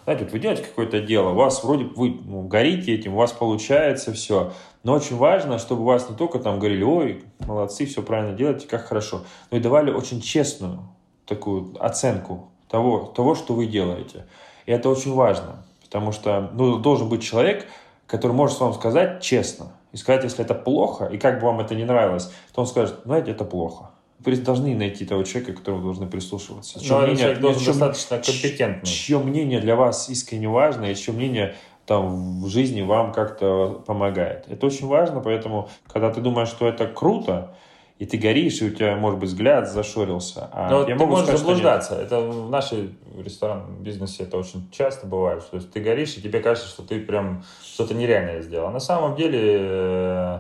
Знаете, 0.10 0.24
вот 0.24 0.34
вы 0.34 0.40
делаете 0.40 0.64
какое-то 0.64 1.02
дело, 1.02 1.34
вас 1.34 1.64
вроде 1.64 1.84
вы 1.84 2.20
ну, 2.26 2.42
горите 2.42 2.96
этим, 2.96 3.14
у 3.14 3.18
вас 3.18 3.32
получается 3.32 4.12
все, 4.12 4.54
но 4.82 4.94
очень 4.94 5.16
важно, 5.16 5.60
чтобы 5.60 5.86
вас 5.86 6.10
не 6.10 6.16
только 6.16 6.40
там 6.40 6.58
говорили, 6.58 6.82
ой, 6.82 7.24
молодцы, 7.46 7.86
все 7.86 8.02
правильно 8.02 8.36
делаете, 8.36 8.68
как 8.68 8.88
хорошо, 8.88 9.22
но 9.52 9.58
и 9.58 9.60
давали 9.60 9.92
очень 9.92 10.20
честную 10.20 10.80
такую 11.28 11.76
оценку 11.80 12.50
того, 12.68 13.14
того 13.16 13.36
что 13.36 13.54
вы 13.54 13.68
делаете. 13.68 14.26
И 14.66 14.72
это 14.72 14.90
очень 14.90 15.14
важно, 15.14 15.64
потому 15.84 16.12
что 16.12 16.50
ну, 16.56 16.80
должен 16.80 17.08
быть 17.08 17.22
человек, 17.22 17.68
который 18.08 18.32
может 18.32 18.60
вам 18.60 18.74
сказать 18.74 19.22
честно, 19.22 19.74
и 19.92 19.98
сказать, 19.98 20.24
если 20.24 20.44
это 20.44 20.56
плохо, 20.56 21.06
и 21.06 21.20
как 21.20 21.40
бы 21.40 21.46
вам 21.46 21.60
это 21.60 21.76
не 21.76 21.86
нравилось, 21.86 22.34
то 22.52 22.62
он 22.62 22.66
скажет, 22.66 22.96
знаете, 23.06 23.30
это 23.30 23.46
плохо 23.46 23.92
должны 24.20 24.76
найти 24.76 25.06
того 25.06 25.24
человека, 25.24 25.54
к 25.54 25.58
которому 25.58 25.84
должны 25.84 26.08
прислушиваться. 26.08 26.80
Чье 26.80 26.98
мнение, 26.98 27.18
человек 27.18 27.40
должен 27.40 27.62
чье, 27.62 27.74
достаточно 27.74 28.18
компетентный. 28.18 28.90
Чье 28.90 29.20
мнение 29.20 29.60
для 29.60 29.76
вас 29.76 30.10
искренне 30.10 30.50
важно, 30.50 30.86
и 30.86 30.96
чье 30.96 31.14
мнение 31.14 31.56
там 31.86 32.44
в 32.44 32.50
жизни 32.50 32.82
вам 32.82 33.12
как-то 33.12 33.82
помогает. 33.86 34.46
Это 34.48 34.68
очень 34.68 34.88
важно, 34.88 35.22
поэтому, 35.22 35.70
когда 35.88 36.12
ты 36.12 36.22
думаешь, 36.22 36.50
что 36.50 36.68
это 36.68 36.86
круто, 36.86 37.56
и 37.98 38.06
ты 38.06 38.18
горишь, 38.18 38.62
и 38.62 38.68
у 38.68 38.70
тебя, 38.70 38.96
может 38.96 39.20
быть, 39.20 39.30
взгляд 39.30 39.70
зашорился. 39.70 40.50
А 40.54 40.70
Но 40.70 40.80
я 40.82 40.86
ты 40.86 40.96
могу 40.96 41.12
можешь 41.12 41.26
сказать, 41.26 41.40
заблуждаться. 41.42 41.96
Это 41.96 42.22
в 42.22 42.50
нашей 42.50 42.96
ресторанном 43.18 43.84
бизнесе 43.84 44.24
это 44.24 44.38
очень 44.38 44.70
часто 44.72 45.06
бывает. 45.06 45.44
То 45.50 45.58
есть 45.58 45.72
ты 45.72 45.82
горишь, 45.82 46.16
и 46.16 46.22
тебе 46.22 46.40
кажется, 46.40 46.70
что 46.70 46.84
ты 46.84 47.02
прям 47.02 47.44
что-то 47.62 47.94
нереальное 47.94 48.42
сделал. 48.42 48.68
А 48.68 48.72
на 48.72 48.80
самом 48.80 49.18
деле 49.18 49.40
э, 49.44 50.40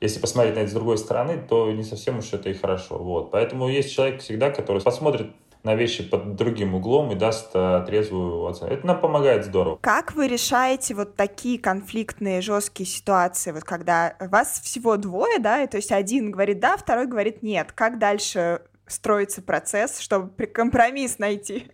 если 0.00 0.20
посмотреть 0.20 0.54
на 0.54 0.60
это 0.60 0.70
с 0.70 0.74
другой 0.74 0.98
стороны, 0.98 1.42
то 1.48 1.70
не 1.72 1.82
совсем 1.82 2.18
уж 2.18 2.32
это 2.32 2.48
и 2.48 2.54
хорошо. 2.54 2.98
Вот. 2.98 3.30
Поэтому 3.30 3.68
есть 3.68 3.92
человек 3.94 4.20
всегда, 4.20 4.50
который 4.50 4.82
посмотрит 4.82 5.32
на 5.64 5.74
вещи 5.74 6.08
под 6.08 6.36
другим 6.36 6.74
углом 6.74 7.10
и 7.10 7.14
даст 7.14 7.50
э, 7.54 7.84
трезвую 7.86 8.46
оценку. 8.46 8.72
Это 8.72 8.86
нам 8.86 9.00
помогает 9.00 9.44
здорово. 9.44 9.78
Как 9.80 10.14
вы 10.14 10.28
решаете 10.28 10.94
вот 10.94 11.16
такие 11.16 11.58
конфликтные, 11.58 12.40
жесткие 12.40 12.86
ситуации, 12.86 13.50
вот 13.50 13.64
когда 13.64 14.14
вас 14.20 14.60
всего 14.62 14.96
двое, 14.96 15.38
да, 15.40 15.64
и 15.64 15.66
то 15.66 15.76
есть 15.76 15.90
один 15.90 16.30
говорит 16.30 16.60
да, 16.60 16.76
второй 16.76 17.06
говорит 17.06 17.42
нет. 17.42 17.72
Как 17.72 17.98
дальше 17.98 18.62
строится 18.88 19.42
процесс, 19.42 20.00
чтобы 20.00 20.46
компромисс 20.46 21.18
найти? 21.18 21.68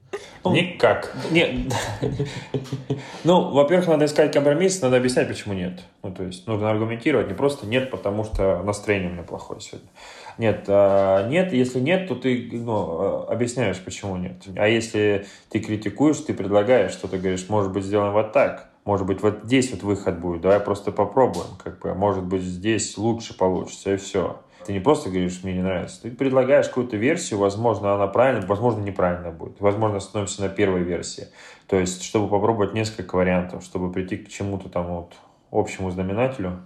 Никак. 0.45 1.15
Нет. 1.31 1.73
Ну, 3.25 3.53
во-первых, 3.53 3.89
надо 3.89 4.05
искать 4.05 4.33
компромисс, 4.33 4.83
надо 4.83 4.99
объяснять, 4.99 5.29
почему 5.29 5.55
нет. 5.55 5.83
Ну, 6.03 6.13
то 6.13 6.25
есть 6.25 6.47
нужно 6.47 6.71
аргументировать, 6.71 7.27
не 7.27 7.35
просто 7.35 7.67
нет, 7.67 7.91
потому 7.91 8.23
что 8.25 8.63
настроение 8.63 9.09
у 9.09 9.13
меня 9.15 9.23
плохое 9.23 9.61
сегодня. 9.61 9.89
Нет, 10.37 10.65
а, 10.69 11.27
нет, 11.27 11.53
если 11.53 11.81
нет, 11.81 12.07
то 12.09 12.17
ты 12.17 12.51
ну, 12.53 13.25
объясняешь, 13.27 13.79
почему 13.83 14.17
нет. 14.17 14.43
А 14.57 14.69
если 14.69 15.27
ты 15.49 15.61
критикуешь, 15.61 16.19
ты 16.19 16.35
предлагаешь, 16.35 16.93
что 16.93 17.09
ты 17.09 17.19
говоришь, 17.19 17.49
может 17.49 17.73
быть, 17.73 17.85
сделаем 17.85 18.13
вот 18.13 18.33
так, 18.33 18.69
может 18.85 19.07
быть, 19.07 19.23
вот 19.23 19.41
здесь 19.45 19.71
вот 19.73 19.83
выход 19.83 20.19
будет, 20.19 20.43
давай 20.43 20.61
просто 20.61 20.93
попробуем, 20.93 21.57
как 21.63 21.79
бы, 21.81 21.95
может 21.95 22.25
быть, 22.25 22.43
здесь 22.43 22.97
лучше 22.99 23.37
получится, 23.37 23.95
и 23.95 23.97
все. 23.97 24.41
Ты 24.67 24.73
не 24.73 24.81
просто 24.81 25.11
говоришь, 25.11 25.41
мне 25.43 25.55
не 25.55 25.63
нравится. 25.63 26.03
Ты 26.03 26.11
предлагаешь 26.11 26.69
какую-то 26.69 26.97
версию, 26.97 27.39
возможно, 27.39 27.95
она 27.95 28.07
правильная, 28.07 28.47
возможно, 28.47 28.81
неправильная 28.81 29.31
будет. 29.31 29.61
Возможно, 29.61 29.99
остановимся 29.99 30.41
на 30.43 30.49
первой 30.49 30.83
версии. 30.83 31.29
То 31.67 31.77
есть, 31.79 32.03
чтобы 32.03 32.29
попробовать 32.29 32.73
несколько 32.73 33.17
вариантов, 33.17 33.63
чтобы 33.63 33.93
прийти 33.93 34.17
к 34.17 34.29
чему-то 34.29 34.71
там 34.71 34.87
вот 34.87 35.13
общему 35.51 35.91
знаменателю 35.91 36.63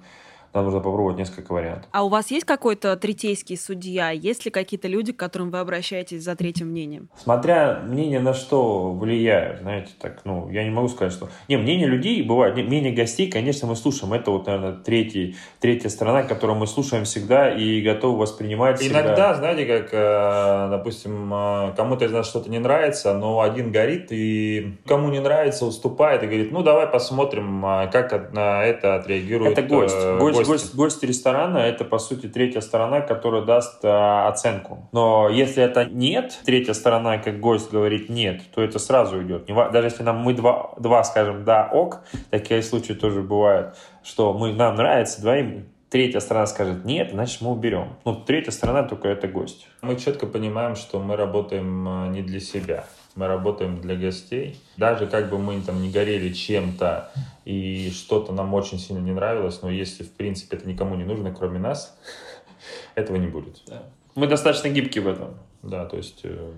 нам 0.54 0.64
нужно 0.64 0.80
попробовать 0.80 1.18
несколько 1.18 1.52
вариантов. 1.52 1.88
А 1.92 2.04
у 2.04 2.08
вас 2.08 2.30
есть 2.30 2.44
какой-то 2.44 2.96
третейский 2.96 3.56
судья? 3.56 4.10
Есть 4.10 4.44
ли 4.44 4.50
какие-то 4.50 4.88
люди, 4.88 5.12
к 5.12 5.16
которым 5.16 5.50
вы 5.50 5.58
обращаетесь 5.58 6.22
за 6.22 6.36
третьим 6.36 6.68
мнением? 6.68 7.08
Смотря 7.16 7.80
мнение 7.84 8.20
на 8.20 8.34
что 8.34 8.92
влияет, 8.92 9.60
знаете, 9.60 9.90
так, 10.00 10.20
ну, 10.24 10.48
я 10.50 10.64
не 10.64 10.70
могу 10.70 10.88
сказать, 10.88 11.12
что... 11.12 11.28
Не, 11.48 11.56
мнение 11.56 11.86
людей 11.86 12.22
бывает, 12.22 12.56
не, 12.56 12.62
мнение 12.62 12.92
гостей, 12.92 13.30
конечно, 13.30 13.68
мы 13.68 13.76
слушаем. 13.76 14.12
Это 14.12 14.30
вот, 14.30 14.46
наверное, 14.46 14.72
третий, 14.72 15.36
третья 15.60 15.88
сторона, 15.88 16.22
которую 16.22 16.58
мы 16.58 16.66
слушаем 16.66 17.04
всегда 17.04 17.50
и 17.50 17.82
готовы 17.82 18.18
воспринимать 18.18 18.80
всегда. 18.80 19.02
Иногда, 19.02 19.34
знаете, 19.34 19.66
как, 19.66 19.88
э, 19.92 20.68
допустим, 20.70 21.32
э, 21.32 21.72
кому-то 21.76 22.04
из 22.04 22.12
нас 22.12 22.28
что-то 22.28 22.50
не 22.50 22.58
нравится, 22.58 23.14
но 23.14 23.40
один 23.40 23.70
горит, 23.72 24.08
и 24.10 24.78
кому 24.86 25.10
не 25.10 25.20
нравится, 25.20 25.66
уступает 25.66 26.22
и 26.22 26.26
говорит, 26.26 26.52
ну, 26.52 26.62
давай 26.62 26.86
посмотрим, 26.86 27.64
э, 27.64 27.90
как 27.90 28.32
на 28.32 28.64
это 28.64 28.96
отреагирует 28.96 29.58
Это 29.58 29.62
гость. 29.62 29.96
Гость, 30.18 30.37
гость, 30.46 30.74
гость 30.74 31.02
ресторана– 31.02 31.58
это, 31.58 31.84
по 31.84 31.98
сути, 31.98 32.26
третья 32.26 32.60
сторона, 32.60 33.00
которая 33.00 33.42
даст 33.42 33.84
а, 33.84 34.28
оценку. 34.28 34.88
Но 34.92 35.28
если 35.28 35.62
это 35.62 35.84
нет, 35.84 36.38
третья 36.44 36.72
сторона, 36.72 37.18
как 37.18 37.40
гость 37.40 37.70
говорит 37.70 38.08
нет, 38.08 38.42
то 38.54 38.62
это 38.62 38.78
сразу 38.78 39.22
идет. 39.22 39.46
Даже 39.46 39.86
если 39.86 40.02
нам 40.02 40.18
мы 40.18 40.34
два, 40.34 40.72
два 40.78 41.02
скажем 41.04 41.44
«да, 41.44 41.68
ок», 41.72 42.02
такие 42.30 42.62
случаи 42.62 42.92
тоже 42.92 43.22
бывают, 43.22 43.76
что 44.02 44.32
мы, 44.32 44.52
нам 44.52 44.76
нравится, 44.76 45.20
двоим 45.20 45.66
третья 45.90 46.20
сторона 46.20 46.46
скажет 46.46 46.84
нет, 46.84 47.10
значит 47.12 47.40
мы 47.40 47.50
уберем. 47.50 47.96
Ну, 48.04 48.14
третья 48.14 48.50
сторона 48.50 48.82
только 48.82 49.08
это 49.08 49.28
гость. 49.28 49.66
Мы 49.82 49.96
четко 49.96 50.26
понимаем, 50.26 50.76
что 50.76 51.00
мы 51.00 51.16
работаем 51.16 51.88
а, 51.88 52.08
не 52.08 52.22
для 52.22 52.40
себя 52.40 52.86
мы 53.18 53.26
работаем 53.26 53.80
для 53.80 53.96
гостей. 53.96 54.60
Даже 54.76 55.08
как 55.08 55.28
бы 55.28 55.38
мы 55.38 55.60
там 55.60 55.82
не 55.82 55.90
горели 55.90 56.32
чем-то 56.32 57.10
и 57.44 57.90
что-то 57.90 58.32
нам 58.32 58.54
очень 58.54 58.78
сильно 58.78 59.00
не 59.00 59.10
нравилось, 59.10 59.60
но 59.60 59.70
если 59.70 60.04
в 60.04 60.12
принципе 60.12 60.56
это 60.56 60.68
никому 60.68 60.94
не 60.94 61.04
нужно, 61.04 61.34
кроме 61.34 61.58
нас, 61.58 61.98
этого 62.94 63.16
не 63.16 63.26
будет. 63.26 63.60
Да. 63.66 63.82
Мы 64.14 64.28
достаточно 64.28 64.68
гибкие 64.68 65.02
в 65.02 65.08
этом. 65.08 65.34
Да, 65.62 65.86
то 65.86 65.96
есть 65.96 66.20
э, 66.22 66.52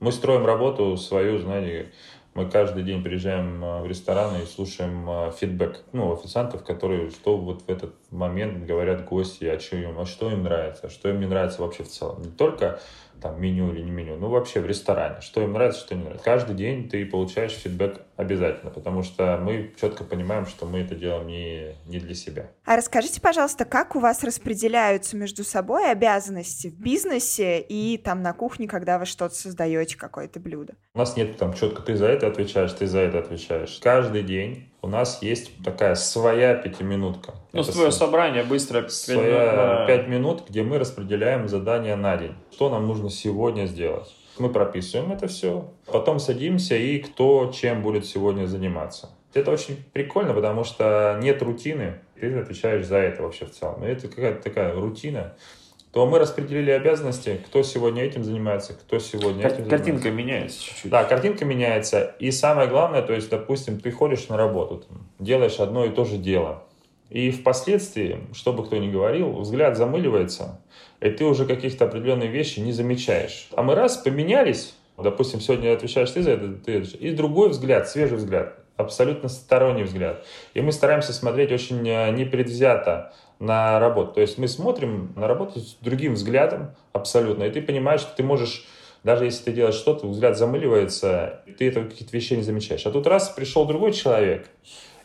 мы 0.00 0.10
строим 0.10 0.46
работу 0.46 0.96
свою, 0.96 1.38
знаете, 1.38 1.92
Мы 2.38 2.48
каждый 2.48 2.84
день 2.84 3.02
приезжаем 3.02 3.64
э, 3.64 3.82
в 3.82 3.86
рестораны 3.88 4.44
и 4.44 4.46
слушаем 4.46 5.10
э, 5.10 5.32
фидбэк 5.36 5.80
ну, 5.92 6.12
официантов, 6.12 6.62
которые 6.62 7.10
что 7.10 7.36
вот 7.36 7.62
в 7.62 7.68
этот 7.68 7.96
момент 8.12 8.64
говорят 8.64 9.04
гости, 9.06 9.44
а 9.44 9.58
что 9.58 9.76
а 10.00 10.06
что 10.06 10.30
им 10.30 10.44
нравится, 10.44 10.86
а 10.86 10.88
что 10.88 11.08
им 11.08 11.18
не 11.18 11.26
нравится 11.26 11.60
вообще 11.60 11.82
в 11.82 11.88
целом. 11.88 12.22
Не 12.22 12.30
только 12.30 12.78
там 13.20 13.40
меню 13.40 13.72
или 13.72 13.82
не 13.82 13.90
меню, 13.90 14.16
ну 14.16 14.28
вообще 14.28 14.60
в 14.60 14.66
ресторане, 14.66 15.20
что 15.20 15.42
им 15.42 15.52
нравится, 15.52 15.80
что 15.80 15.94
не 15.94 16.02
нравится. 16.02 16.24
Каждый 16.24 16.54
день 16.54 16.88
ты 16.88 17.04
получаешь 17.06 17.52
фидбэк 17.52 18.00
обязательно, 18.16 18.70
потому 18.70 19.02
что 19.02 19.38
мы 19.42 19.72
четко 19.80 20.04
понимаем, 20.04 20.46
что 20.46 20.66
мы 20.66 20.80
это 20.80 20.94
делаем 20.94 21.26
не, 21.26 21.76
не 21.86 21.98
для 21.98 22.14
себя. 22.14 22.50
А 22.64 22.76
расскажите, 22.76 23.20
пожалуйста, 23.20 23.64
как 23.64 23.96
у 23.96 24.00
вас 24.00 24.24
распределяются 24.24 25.16
между 25.16 25.44
собой 25.44 25.90
обязанности 25.90 26.68
в 26.68 26.78
бизнесе 26.78 27.60
и 27.60 27.96
там 27.98 28.22
на 28.22 28.32
кухне, 28.32 28.66
когда 28.66 28.98
вы 28.98 29.06
что-то 29.06 29.34
создаете, 29.34 29.96
какое-то 29.96 30.40
блюдо? 30.40 30.74
У 30.94 30.98
нас 30.98 31.16
нет 31.16 31.36
там 31.36 31.54
четко 31.54 31.82
ты 31.82 31.96
за 31.96 32.06
это 32.06 32.26
отвечаешь, 32.26 32.72
ты 32.72 32.86
за 32.86 33.00
это 33.00 33.18
отвечаешь. 33.18 33.78
Каждый 33.82 34.22
день 34.22 34.67
у 34.88 34.90
нас 34.90 35.22
есть 35.22 35.62
такая 35.62 35.94
своя 35.96 36.54
пятиминутка. 36.54 37.34
Ну, 37.52 37.60
это 37.60 37.72
твое 37.72 37.92
собрание 37.92 38.42
быстро. 38.42 38.88
Своя 38.88 39.84
пять 39.86 40.08
минут, 40.08 40.44
где 40.48 40.62
мы 40.62 40.78
распределяем 40.78 41.46
задания 41.46 41.94
на 41.94 42.16
день. 42.16 42.34
Что 42.50 42.70
нам 42.70 42.86
нужно 42.86 43.10
сегодня 43.10 43.66
сделать? 43.66 44.08
Мы 44.38 44.48
прописываем 44.48 45.12
это 45.12 45.28
все, 45.28 45.70
потом 45.84 46.18
садимся 46.20 46.76
и 46.76 47.00
кто 47.00 47.52
чем 47.54 47.82
будет 47.82 48.06
сегодня 48.06 48.46
заниматься. 48.46 49.10
Это 49.34 49.50
очень 49.50 49.76
прикольно, 49.92 50.32
потому 50.32 50.64
что 50.64 51.18
нет 51.20 51.42
рутины, 51.42 52.00
ты 52.18 52.34
отвечаешь 52.38 52.86
за 52.86 52.96
это 52.96 53.22
вообще 53.22 53.44
в 53.44 53.50
целом. 53.50 53.84
И 53.84 53.88
это 53.88 54.08
какая-то 54.08 54.42
такая 54.42 54.72
рутина, 54.72 55.34
то 55.92 56.06
мы 56.06 56.18
распределили 56.18 56.70
обязанности, 56.70 57.40
кто 57.46 57.62
сегодня 57.62 58.02
этим 58.04 58.22
занимается, 58.24 58.74
кто 58.74 58.98
сегодня 58.98 59.42
Кар- 59.42 59.52
этим 59.54 59.68
Картинка 59.68 60.02
занимается. 60.02 60.10
меняется 60.10 60.64
чуть-чуть. 60.64 60.90
Да, 60.90 61.04
картинка 61.04 61.44
меняется. 61.44 62.14
И 62.18 62.30
самое 62.30 62.68
главное, 62.68 63.02
то 63.02 63.12
есть, 63.14 63.30
допустим, 63.30 63.80
ты 63.80 63.90
ходишь 63.90 64.28
на 64.28 64.36
работу, 64.36 64.84
делаешь 65.18 65.58
одно 65.60 65.84
и 65.84 65.90
то 65.90 66.04
же 66.04 66.16
дело. 66.18 66.62
И 67.10 67.30
впоследствии, 67.30 68.18
что 68.34 68.52
бы 68.52 68.66
кто 68.66 68.76
ни 68.76 68.90
говорил, 68.90 69.32
взгляд 69.32 69.78
замыливается, 69.78 70.60
и 71.00 71.08
ты 71.10 71.24
уже 71.24 71.46
каких-то 71.46 71.86
определенных 71.86 72.30
вещей 72.30 72.60
не 72.60 72.72
замечаешь. 72.72 73.48
А 73.56 73.62
мы 73.62 73.74
раз 73.74 73.96
поменялись, 73.96 74.74
допустим, 74.98 75.40
сегодня 75.40 75.72
отвечаешь 75.72 76.10
ты 76.10 76.22
за 76.22 76.32
это, 76.32 76.52
ты 76.52 76.80
и 77.00 77.10
другой 77.12 77.48
взгляд, 77.48 77.88
свежий 77.88 78.18
взгляд, 78.18 78.58
абсолютно 78.78 79.28
сторонний 79.28 79.82
взгляд. 79.82 80.24
И 80.54 80.62
мы 80.62 80.72
стараемся 80.72 81.12
смотреть 81.12 81.52
очень 81.52 81.86
э, 81.86 82.10
непредвзято 82.12 83.12
на 83.38 83.78
работу. 83.78 84.14
То 84.14 84.20
есть 84.22 84.38
мы 84.38 84.48
смотрим 84.48 85.12
на 85.16 85.28
работу 85.28 85.60
с 85.60 85.76
другим 85.80 86.14
взглядом 86.14 86.74
абсолютно, 86.92 87.44
и 87.44 87.50
ты 87.50 87.60
понимаешь, 87.60 88.00
что 88.00 88.16
ты 88.16 88.22
можешь 88.22 88.66
даже 89.04 89.26
если 89.26 89.44
ты 89.44 89.52
делаешь 89.52 89.76
что-то, 89.76 90.08
взгляд 90.08 90.36
замыливается, 90.36 91.40
ты 91.56 91.68
это 91.68 91.84
какие-то 91.84 92.12
вещи 92.12 92.34
не 92.34 92.42
замечаешь. 92.42 92.84
А 92.84 92.90
тут 92.90 93.06
раз 93.06 93.28
пришел 93.28 93.64
другой 93.64 93.92
человек 93.92 94.48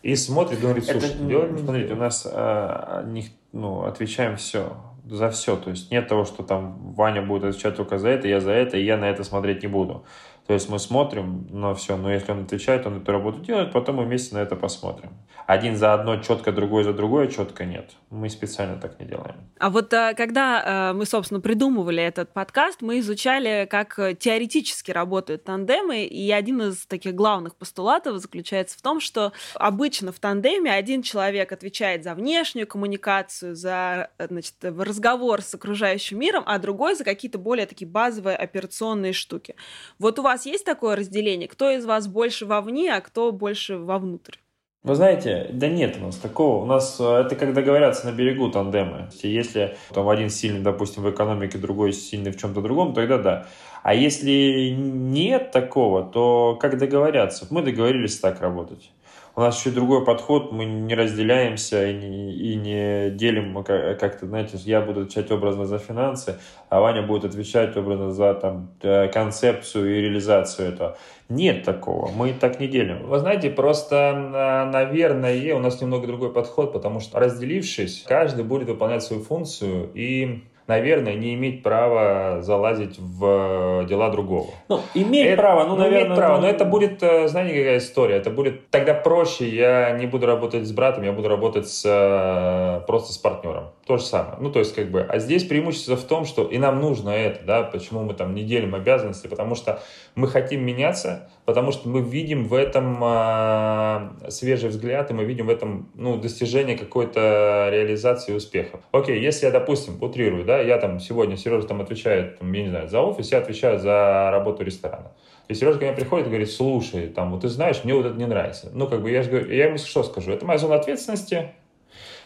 и 0.02 0.16
смотрит, 0.16 0.60
говорит, 0.60 0.86
слушай, 0.86 1.12
Это, 1.12 1.24
делай 1.24 1.50
ну, 1.52 1.58
смотрите, 1.60 1.94
у 1.94 1.98
нас 1.98 2.28
э, 2.30 3.04
них, 3.06 3.28
ну, 3.52 3.84
отвечаем 3.84 4.36
все, 4.36 4.76
за 5.10 5.30
все. 5.30 5.56
То 5.58 5.70
есть 5.70 5.92
нет 5.92 6.08
того, 6.08 6.26
что 6.26 6.44
там 6.44 6.94
Ваня 6.94 7.22
будет 7.22 7.44
отвечать 7.44 7.76
только 7.76 8.00
за 8.00 8.10
это, 8.10 8.28
я 8.28 8.40
за 8.40 8.52
это, 8.52 8.78
и 8.78 8.84
я 8.84 8.98
на 8.98 9.06
это 9.06 9.24
смотреть 9.24 9.62
не 9.62 9.68
буду. 9.68 10.04
То 10.48 10.54
есть 10.54 10.70
мы 10.70 10.78
смотрим 10.78 11.48
на 11.52 11.74
все, 11.74 11.96
но 11.96 12.12
если 12.12 12.32
он 12.34 12.44
отвечает, 12.44 12.86
он 12.86 13.02
эту 13.02 13.12
работу 13.12 13.40
делает, 13.40 13.72
потом 13.72 13.96
мы 13.98 14.04
вместе 14.04 14.36
на 14.36 14.40
это 14.40 14.56
посмотрим. 14.58 15.12
Один 15.48 15.76
за 15.76 15.94
одно 15.94 16.18
четко, 16.18 16.52
другой 16.52 16.84
за 16.84 16.94
другое 16.94 17.28
четко 17.28 17.66
нет. 17.66 17.92
Мы 18.10 18.30
специально 18.30 18.78
так 18.78 19.00
не 19.00 19.06
делаем. 19.06 19.36
А 19.60 19.70
вот 19.70 19.94
э, 19.94 20.14
когда 20.16 20.92
э, 20.92 20.94
мы, 20.94 21.06
собственно, 21.06 21.42
придумывали 21.42 22.02
этот 22.02 22.34
подкаст, 22.34 22.82
мы 22.82 23.00
изучали, 23.00 23.68
как 23.70 23.98
э, 24.00 24.16
теоретически 24.16 24.92
работают 24.92 25.44
тандемы, 25.44 26.04
и 26.04 26.32
один 26.32 26.62
из 26.62 26.86
таких 26.86 27.16
главных 27.16 27.56
постулатов 27.56 28.18
заключается 28.20 28.78
в 28.78 28.82
том, 28.82 29.00
что 29.00 29.34
обычно 29.56 30.12
в 30.12 30.20
тандеме 30.20 30.72
один 30.72 31.02
человек 31.02 31.52
отвечает 31.52 32.04
за 32.04 32.16
внешнюю 32.16 32.68
коммуникацию, 32.68 33.56
за 33.56 34.12
значит, 34.18 34.56
разговор 34.62 35.42
с 35.42 35.54
окружающим 35.54 36.20
миром, 36.20 36.44
а 36.46 36.58
другой 36.58 36.96
за 36.96 37.04
какие-то 37.04 37.38
более 37.38 37.66
такие 37.66 37.90
базовые 37.90 38.36
операционные 38.36 39.14
штуки. 39.14 39.56
Вот 40.00 40.20
у 40.20 40.22
вас 40.22 40.33
есть 40.42 40.66
такое 40.66 40.96
разделение? 40.96 41.48
Кто 41.48 41.70
из 41.70 41.86
вас 41.86 42.08
больше 42.08 42.46
вовне, 42.46 42.94
а 42.94 43.02
кто 43.02 43.32
больше 43.32 43.78
вовнутрь? 43.78 44.38
Вы 44.84 44.96
знаете, 44.96 45.50
да 45.54 45.70
нет 45.70 45.96
у 45.98 46.06
нас 46.06 46.18
такого. 46.18 46.62
У 46.62 46.66
нас 46.66 46.98
э, 47.00 47.04
это 47.04 47.38
как 47.38 47.54
договорятся 47.54 48.06
на 48.06 48.12
берегу 48.12 48.50
тандемы. 48.52 49.10
Если 49.22 49.78
там 49.94 50.10
один 50.10 50.30
сильный, 50.30 50.60
допустим, 50.60 51.04
в 51.04 51.10
экономике, 51.10 51.58
другой 51.58 51.94
сильный 51.94 52.32
в 52.32 52.38
чем-то 52.38 52.62
другом, 52.62 52.94
тогда 52.94 53.18
да. 53.18 53.48
А 53.82 53.94
если 53.94 54.76
нет 54.78 55.52
такого, 55.52 56.04
то 56.04 56.58
как 56.60 56.78
договорятся? 56.78 57.48
Мы 57.50 57.62
договорились 57.62 58.20
так 58.20 58.42
работать. 58.42 58.92
У 59.36 59.42
нас 59.42 59.60
еще 59.60 59.72
другой 59.72 60.06
подход, 60.06 60.52
мы 60.52 60.64
не 60.66 60.94
разделяемся 60.94 61.90
и 61.90 61.94
не, 61.96 62.36
и 62.36 62.56
не 62.56 63.10
делим 63.10 63.64
как-то, 63.64 64.28
знаете, 64.28 64.58
я 64.58 64.80
буду 64.80 65.02
отвечать 65.02 65.32
образно 65.32 65.66
за 65.66 65.80
финансы, 65.80 66.38
а 66.70 66.80
Ваня 66.80 67.02
будет 67.02 67.26
отвечать 67.26 67.76
образно 67.76 68.12
за 68.12 68.36
там, 68.36 68.70
э, 68.84 69.08
концепцию 69.08 69.98
и 69.98 70.02
реализацию 70.02 70.70
этого. 70.70 70.98
Нет 71.30 71.64
такого, 71.64 72.12
мы 72.12 72.34
так 72.34 72.60
не 72.60 72.68
делим. 72.68 73.08
Вы 73.08 73.18
знаете, 73.18 73.50
просто, 73.50 74.70
наверное, 74.72 75.56
у 75.56 75.60
нас 75.60 75.82
немного 75.82 76.06
другой 76.06 76.32
подход, 76.32 76.72
потому 76.72 77.00
что 77.00 77.20
разделившись, 77.20 78.06
каждый 78.08 78.46
будет 78.46 78.68
выполнять 78.68 79.02
свою 79.02 79.24
функцию 79.24 79.90
и 79.96 80.44
наверное, 80.68 81.16
не 81.16 81.34
иметь 81.34 81.64
права 81.64 82.42
залазить 82.42 82.98
в 83.00 83.86
дела 83.88 84.10
другого. 84.10 84.52
Ну, 84.70 84.82
иметь 84.94 85.28
это, 85.28 85.42
право, 85.42 85.66
ну, 85.66 85.76
наверное... 85.76 86.08
Иметь 86.08 86.18
право, 86.18 86.40
но 86.40 86.48
это 86.48 86.66
будет, 86.66 87.04
э, 87.04 87.28
знаете, 87.28 87.58
какая 87.58 87.78
история? 87.78 88.16
Это 88.16 88.30
будет 88.30 88.70
тогда 88.70 88.94
проще, 88.94 89.48
я 89.48 89.92
не 89.92 90.06
буду 90.06 90.26
работать 90.26 90.66
с 90.66 90.72
братом, 90.72 91.04
я 91.04 91.12
буду 91.12 91.28
работать 91.30 91.68
с, 91.68 91.84
э, 91.86 92.86
просто 92.86 93.14
с 93.14 93.18
партнером. 93.18 93.72
То 93.86 93.98
же 93.98 94.04
самое. 94.04 94.38
Ну, 94.40 94.50
то 94.52 94.60
есть, 94.60 94.74
как 94.74 94.90
бы, 94.90 95.02
а 95.02 95.20
здесь 95.20 95.44
преимущество 95.44 95.98
в 95.98 96.04
том, 96.04 96.26
что 96.26 96.44
и 96.44 96.58
нам 96.58 96.80
нужно 96.80 97.10
это, 97.10 97.44
да, 97.46 97.64
почему 97.64 98.04
мы 98.04 98.14
там 98.14 98.34
не 98.34 98.44
делим 98.44 98.76
обязанности, 98.76 99.28
потому 99.28 99.56
что 99.56 99.82
мы 100.16 100.28
хотим 100.28 100.66
меняться, 100.66 101.30
потому 101.46 101.72
что 101.72 101.90
мы 101.90 102.02
видим 102.02 102.46
в 102.46 102.54
этом 102.54 103.00
э, 103.04 104.30
свежий 104.30 104.70
взгляд, 104.70 105.12
и 105.12 105.14
мы 105.14 105.26
видим 105.26 105.48
в 105.48 105.50
этом, 105.50 105.90
ну, 105.96 106.18
достижение 106.18 106.78
какой-то 106.78 107.70
реализации 107.72 108.34
успеха. 108.34 108.80
Окей, 108.92 109.20
если 109.20 109.46
я, 109.46 109.52
допустим, 109.52 110.02
утрирую, 110.02 110.46
да, 110.46 110.53
я 110.62 110.78
там 110.78 111.00
сегодня, 111.00 111.38
Сережа 111.38 111.68
там 111.68 111.82
отвечает, 111.82 112.40
там, 112.40 112.52
я 112.54 112.64
не 112.64 112.70
знаю, 112.70 112.88
за 112.88 113.02
офис, 113.02 113.32
я 113.32 113.40
отвечаю 113.40 113.80
за 113.80 114.30
работу 114.32 114.64
ресторана. 114.64 115.12
И 115.48 115.54
Сережа 115.54 115.80
ко 115.80 115.86
мне 115.86 115.94
приходит 115.94 116.28
и 116.28 116.30
говорит, 116.30 116.52
слушай, 116.52 117.08
там, 117.08 117.32
вот 117.32 117.42
ты 117.42 117.50
знаешь, 117.50 117.84
мне 117.84 117.94
вот 117.94 118.06
это 118.06 118.16
не 118.16 118.26
нравится. 118.26 118.70
Ну, 118.74 118.88
как 118.88 119.02
бы, 119.02 119.12
я, 119.12 119.24
же, 119.24 119.54
я 119.54 119.66
ему 119.68 119.78
что 119.78 120.04
скажу? 120.04 120.32
Это 120.32 120.46
моя 120.46 120.58
зона 120.58 120.76
ответственности, 120.76 121.52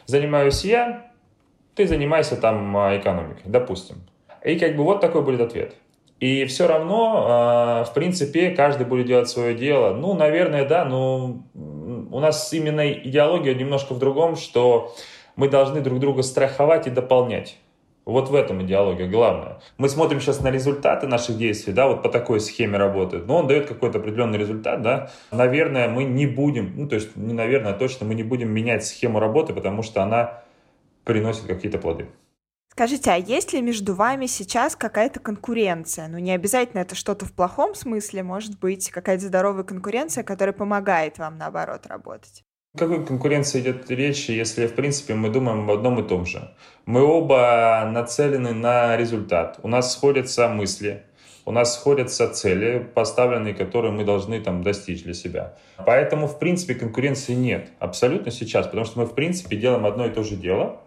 занимаюсь 0.05 0.63
я, 0.63 1.11
ты 1.75 1.87
занимайся 1.87 2.35
там 2.35 2.75
экономикой, 2.97 3.43
допустим. 3.45 3.97
И 4.43 4.57
как 4.57 4.75
бы 4.75 4.83
вот 4.83 5.01
такой 5.01 5.23
будет 5.23 5.41
ответ. 5.41 5.75
И 6.19 6.45
все 6.45 6.67
равно, 6.67 7.85
в 7.87 7.93
принципе, 7.93 8.49
каждый 8.49 8.87
будет 8.87 9.05
делать 9.05 9.29
свое 9.29 9.53
дело. 9.53 9.93
Ну, 9.93 10.15
наверное, 10.15 10.67
да, 10.67 10.83
но 10.83 11.43
у 11.53 12.19
нас 12.19 12.51
именно 12.53 12.91
идеология 12.91 13.53
немножко 13.53 13.93
в 13.93 13.99
другом, 13.99 14.35
что 14.35 14.95
мы 15.35 15.47
должны 15.47 15.81
друг 15.81 15.99
друга 15.99 16.23
страховать 16.23 16.87
и 16.87 16.89
дополнять. 16.89 17.57
Вот 18.07 18.29
в 18.29 18.35
этом 18.35 18.63
идеология 18.63 19.05
главная. 19.05 19.59
Мы 19.77 19.89
смотрим 19.89 20.21
сейчас 20.21 20.39
на 20.39 20.49
результаты 20.49 21.07
наших 21.07 21.37
действий, 21.37 21.73
да, 21.73 21.89
вот 21.89 22.03
по 22.03 22.07
такой 22.07 22.39
схеме 22.39 22.77
работает. 22.77 23.27
Но 23.27 23.35
он 23.35 23.47
дает 23.47 23.67
какой-то 23.67 23.97
определенный 23.97 24.37
результат, 24.37 24.81
да. 24.81 25.11
Наверное, 25.29 25.89
мы 25.89 26.05
не 26.05 26.25
будем, 26.25 26.71
ну, 26.77 26.87
то 26.87 26.95
есть, 26.95 27.17
не 27.17 27.33
наверное, 27.33 27.73
а 27.73 27.77
точно 27.77 28.05
мы 28.05 28.15
не 28.15 28.23
будем 28.23 28.49
менять 28.49 28.85
схему 28.85 29.19
работы, 29.19 29.53
потому 29.53 29.83
что 29.83 30.03
она 30.03 30.41
приносит 31.03 31.47
какие-то 31.47 31.79
плоды. 31.79 32.07
Скажите, 32.71 33.11
а 33.11 33.17
есть 33.17 33.51
ли 33.51 33.61
между 33.61 33.93
вами 33.93 34.25
сейчас 34.27 34.77
какая-то 34.77 35.19
конкуренция? 35.19 36.07
Ну, 36.07 36.17
не 36.17 36.31
обязательно 36.31 36.79
это 36.79 36.95
что-то 36.95 37.25
в 37.25 37.33
плохом 37.33 37.75
смысле, 37.75 38.23
может 38.23 38.57
быть, 38.57 38.89
какая-то 38.89 39.25
здоровая 39.25 39.65
конкуренция, 39.65 40.23
которая 40.23 40.53
помогает 40.53 41.17
вам, 41.17 41.37
наоборот, 41.37 41.85
работать. 41.87 42.45
О 42.77 42.79
какой 42.79 43.03
конкуренции 43.03 43.59
идет 43.59 43.89
речь, 43.89 44.29
если, 44.29 44.67
в 44.67 44.75
принципе, 44.75 45.15
мы 45.15 45.29
думаем 45.29 45.61
об 45.61 45.71
одном 45.71 45.99
и 45.99 46.07
том 46.07 46.27
же? 46.27 46.51
Мы 46.85 47.01
оба 47.01 47.89
нацелены 47.91 48.53
на 48.53 48.95
результат. 48.95 49.59
У 49.63 49.67
нас 49.67 49.93
сходятся 49.93 50.47
мысли, 50.47 51.01
у 51.45 51.51
нас 51.51 51.73
сходятся 51.73 52.29
цели, 52.29 52.87
поставленные, 52.93 53.55
которые 53.55 53.91
мы 53.91 54.03
должны 54.03 54.39
там 54.41 54.61
достичь 54.61 55.01
для 55.01 55.15
себя. 55.15 55.55
Поэтому, 55.87 56.27
в 56.27 56.37
принципе, 56.37 56.75
конкуренции 56.75 57.33
нет. 57.33 57.69
Абсолютно 57.79 58.29
сейчас. 58.29 58.67
Потому 58.67 58.85
что 58.85 58.99
мы, 58.99 59.05
в 59.07 59.15
принципе, 59.15 59.57
делаем 59.57 59.87
одно 59.87 60.05
и 60.05 60.11
то 60.11 60.21
же 60.21 60.35
дело, 60.35 60.79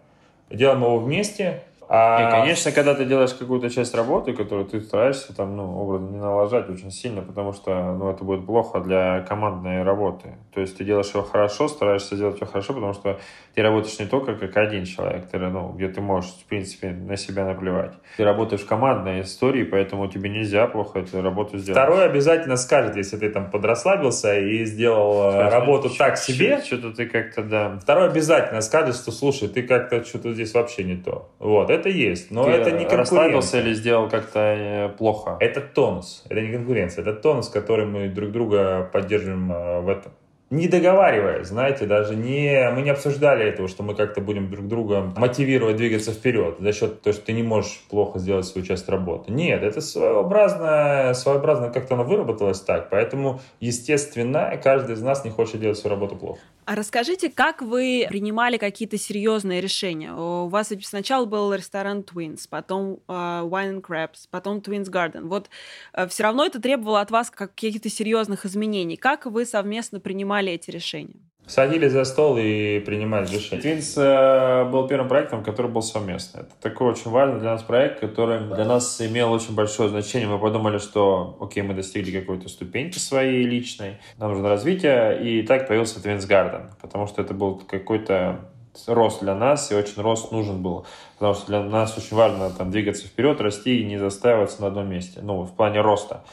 делаем 0.49 0.79
его 0.83 0.97
вместе, 0.97 1.61
А... 1.93 2.25
И, 2.25 2.31
конечно, 2.31 2.71
когда 2.71 2.95
ты 2.95 3.03
делаешь 3.03 3.33
какую-то 3.33 3.69
часть 3.69 3.93
работы, 3.93 4.31
которую 4.31 4.65
ты 4.65 4.79
стараешься 4.79 5.35
там, 5.35 5.57
ну, 5.57 5.77
образно 5.77 6.07
не 6.07 6.19
налажать 6.19 6.69
очень 6.69 6.89
сильно, 6.89 7.21
потому 7.21 7.51
что, 7.51 7.93
ну, 7.93 8.09
это 8.09 8.23
будет 8.23 8.45
плохо 8.45 8.79
для 8.79 9.25
командной 9.27 9.83
работы. 9.83 10.37
То 10.53 10.61
есть 10.61 10.77
ты 10.77 10.85
делаешь 10.85 11.09
его 11.13 11.23
хорошо, 11.23 11.67
стараешься 11.67 12.15
сделать 12.15 12.39
его 12.39 12.49
хорошо, 12.49 12.73
потому 12.73 12.93
что 12.93 13.19
ты 13.55 13.61
работаешь 13.61 13.99
не 13.99 14.05
только 14.05 14.35
как 14.35 14.55
один 14.55 14.85
человек, 14.85 15.27
ты, 15.29 15.37
ну, 15.37 15.73
где 15.73 15.89
ты 15.89 15.99
можешь, 15.99 16.31
в 16.31 16.45
принципе, 16.45 16.91
на 16.91 17.17
себя 17.17 17.43
наплевать. 17.43 17.91
Ты 18.15 18.23
работаешь 18.23 18.61
в 18.61 18.67
командной 18.67 19.23
истории, 19.23 19.65
поэтому 19.65 20.07
тебе 20.07 20.29
нельзя 20.29 20.67
плохо 20.67 20.99
эту 20.99 21.21
работу 21.21 21.57
сделать. 21.57 21.77
Второй 21.77 22.05
обязательно 22.05 22.55
скажет, 22.55 22.95
если 22.95 23.17
ты 23.17 23.29
там 23.29 23.51
подрасслабился 23.51 24.39
и 24.39 24.63
сделал 24.63 25.27
э, 25.27 25.31
Слушай, 25.31 25.49
работу 25.49 25.89
что, 25.89 25.97
так 25.97 26.17
себе. 26.17 26.61
Что-то 26.63 26.91
ты 26.91 27.05
как-то, 27.05 27.43
да. 27.43 27.77
Второй 27.81 28.07
обязательно 28.07 28.61
скажет, 28.61 28.95
что, 28.95 29.11
слушай, 29.11 29.49
ты 29.49 29.63
как-то 29.63 30.05
что-то 30.05 30.31
здесь 30.31 30.53
вообще 30.53 30.85
не 30.85 30.95
то. 30.95 31.29
Вот, 31.39 31.69
это 31.69 31.80
есть, 31.89 32.31
но 32.31 32.45
ты 32.45 32.51
это 32.51 32.71
не 32.71 32.85
конкуренция. 32.85 33.61
или 33.61 33.73
сделал 33.73 34.09
как-то 34.09 34.39
э, 34.39 34.89
плохо? 34.89 35.37
Это 35.39 35.61
тонус, 35.61 36.23
это 36.29 36.41
не 36.41 36.51
конкуренция, 36.51 37.01
это 37.01 37.13
тонус, 37.13 37.49
который 37.49 37.85
мы 37.85 38.09
друг 38.09 38.31
друга 38.31 38.89
поддерживаем 38.91 39.51
э, 39.51 39.81
в 39.81 39.89
этом 39.89 40.11
не 40.51 40.67
договариваясь, 40.67 41.47
знаете, 41.47 41.85
даже 41.85 42.13
не, 42.15 42.69
мы 42.75 42.81
не 42.81 42.89
обсуждали 42.89 43.45
этого, 43.45 43.69
что 43.69 43.83
мы 43.83 43.95
как-то 43.95 44.19
будем 44.19 44.51
друг 44.51 44.67
друга 44.67 45.11
мотивировать 45.15 45.77
двигаться 45.77 46.11
вперед 46.11 46.57
за 46.59 46.73
счет 46.73 47.01
того, 47.01 47.13
что 47.13 47.25
ты 47.25 47.31
не 47.31 47.41
можешь 47.41 47.81
плохо 47.89 48.19
сделать 48.19 48.45
свою 48.45 48.67
часть 48.67 48.89
работы. 48.89 49.31
Нет, 49.31 49.63
это 49.63 49.79
своеобразно, 49.79 51.13
своеобразно 51.15 51.69
как-то 51.69 51.95
оно 51.95 52.03
выработалось 52.03 52.59
так, 52.59 52.89
поэтому, 52.89 53.39
естественно, 53.61 54.59
каждый 54.61 54.95
из 54.95 55.01
нас 55.01 55.23
не 55.23 55.31
хочет 55.31 55.61
делать 55.61 55.77
свою 55.77 55.95
работу 55.95 56.17
плохо. 56.17 56.39
А 56.65 56.75
расскажите, 56.75 57.29
как 57.29 57.61
вы 57.61 58.05
принимали 58.07 58.57
какие-то 58.57 58.97
серьезные 58.97 59.61
решения? 59.61 60.13
У 60.13 60.47
вас 60.47 60.69
ведь 60.69 60.85
сначала 60.85 61.25
был 61.25 61.53
ресторан 61.53 61.99
Twins, 61.99 62.41
потом 62.49 62.99
uh, 63.09 63.49
Wine 63.49 63.79
and 63.79 63.81
Crabs, 63.81 64.27
потом 64.29 64.59
Twins 64.59 64.89
Garden. 64.89 65.27
Вот 65.27 65.49
uh, 65.93 66.07
все 66.07 66.23
равно 66.23 66.45
это 66.45 66.61
требовало 66.61 67.01
от 67.01 67.09
вас 67.09 67.29
каких-то 67.29 67.89
серьезных 67.89 68.45
изменений. 68.45 68.95
Как 68.95 69.25
вы 69.25 69.45
совместно 69.45 69.99
принимали 69.99 70.40
эти 70.49 70.71
решения? 70.71 71.21
Садились 71.47 71.91
за 71.91 72.05
стол 72.05 72.37
и 72.37 72.79
принимали 72.79 73.25
решения. 73.27 73.61
Twins 73.61 74.01
э, 74.01 74.69
был 74.69 74.87
первым 74.87 75.09
проектом, 75.09 75.43
который 75.43 75.69
был 75.69 75.81
совместный. 75.81 76.41
Это 76.41 76.51
такой 76.61 76.91
очень 76.91 77.11
важный 77.11 77.39
для 77.39 77.51
нас 77.51 77.63
проект, 77.63 77.99
который 77.99 78.39
для 78.39 78.63
нас 78.63 79.01
имел 79.01 79.33
очень 79.33 79.53
большое 79.53 79.89
значение. 79.89 80.29
Мы 80.29 80.39
подумали, 80.39 80.77
что, 80.77 81.37
окей, 81.41 81.63
мы 81.63 81.73
достигли 81.73 82.19
какой-то 82.19 82.47
ступеньки 82.47 82.99
своей 82.99 83.43
личной, 83.43 83.97
нам 84.17 84.31
нужно 84.31 84.49
развитие, 84.49 85.21
и 85.21 85.43
так 85.43 85.67
появился 85.67 85.99
Twins 85.99 86.27
Garden, 86.27 86.69
потому 86.79 87.07
что 87.07 87.21
это 87.21 87.33
был 87.33 87.55
какой-то 87.57 88.39
рост 88.87 89.21
для 89.21 89.35
нас, 89.35 89.71
и 89.71 89.75
очень 89.75 90.01
рост 90.01 90.31
нужен 90.31 90.61
был, 90.61 90.85
потому 91.15 91.33
что 91.33 91.47
для 91.47 91.63
нас 91.63 91.97
очень 91.97 92.15
важно 92.15 92.49
там 92.51 92.71
двигаться 92.71 93.07
вперед, 93.07 93.41
расти 93.41 93.81
и 93.81 93.85
не 93.85 93.97
застаиваться 93.97 94.61
на 94.61 94.67
одном 94.67 94.89
месте, 94.89 95.19
ну, 95.21 95.43
в 95.43 95.53
плане 95.53 95.81
роста. 95.81 96.23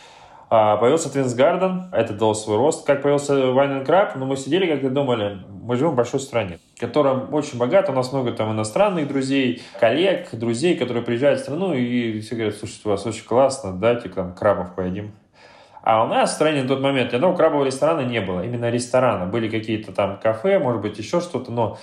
А, 0.50 0.76
появился 0.78 1.08
Twins 1.10 1.36
Garden, 1.36 1.90
это 1.92 2.14
дал 2.14 2.34
свой 2.34 2.56
рост. 2.56 2.86
Как 2.86 3.02
появился 3.02 3.34
Wine 3.34 3.82
and 3.82 3.86
Crab, 3.86 4.12
ну, 4.16 4.24
мы 4.24 4.36
сидели 4.36 4.66
как-то 4.66 4.88
думали, 4.88 5.38
мы 5.62 5.76
живем 5.76 5.90
в 5.90 5.96
большой 5.96 6.20
стране, 6.20 6.58
которая 6.78 7.14
очень 7.14 7.58
богата, 7.58 7.92
у 7.92 7.94
нас 7.94 8.12
много 8.12 8.32
там 8.32 8.52
иностранных 8.52 9.08
друзей, 9.08 9.62
коллег, 9.78 10.28
друзей, 10.32 10.76
которые 10.76 11.02
приезжают 11.04 11.40
в 11.40 11.42
страну 11.42 11.74
и 11.74 12.20
все 12.20 12.34
говорят, 12.34 12.54
слушайте, 12.54 12.82
у 12.86 12.88
вас 12.88 13.04
очень 13.04 13.26
классно, 13.26 13.72
дайте 13.72 14.08
там 14.08 14.34
крабов 14.34 14.74
поедим. 14.74 15.12
А 15.82 16.04
у 16.04 16.06
нас 16.06 16.30
в 16.30 16.34
стране 16.34 16.62
на 16.62 16.68
тот 16.68 16.80
момент 16.80 17.12
ни 17.12 17.16
одного 17.16 17.34
крабового 17.34 17.66
ресторана 17.66 18.00
не 18.00 18.20
было, 18.20 18.44
именно 18.44 18.70
ресторана. 18.70 19.26
Были 19.26 19.48
какие-то 19.48 19.92
там 19.92 20.18
кафе, 20.18 20.58
может 20.58 20.82
быть, 20.82 20.98
еще 20.98 21.20
что-то, 21.20 21.52
но 21.52 21.78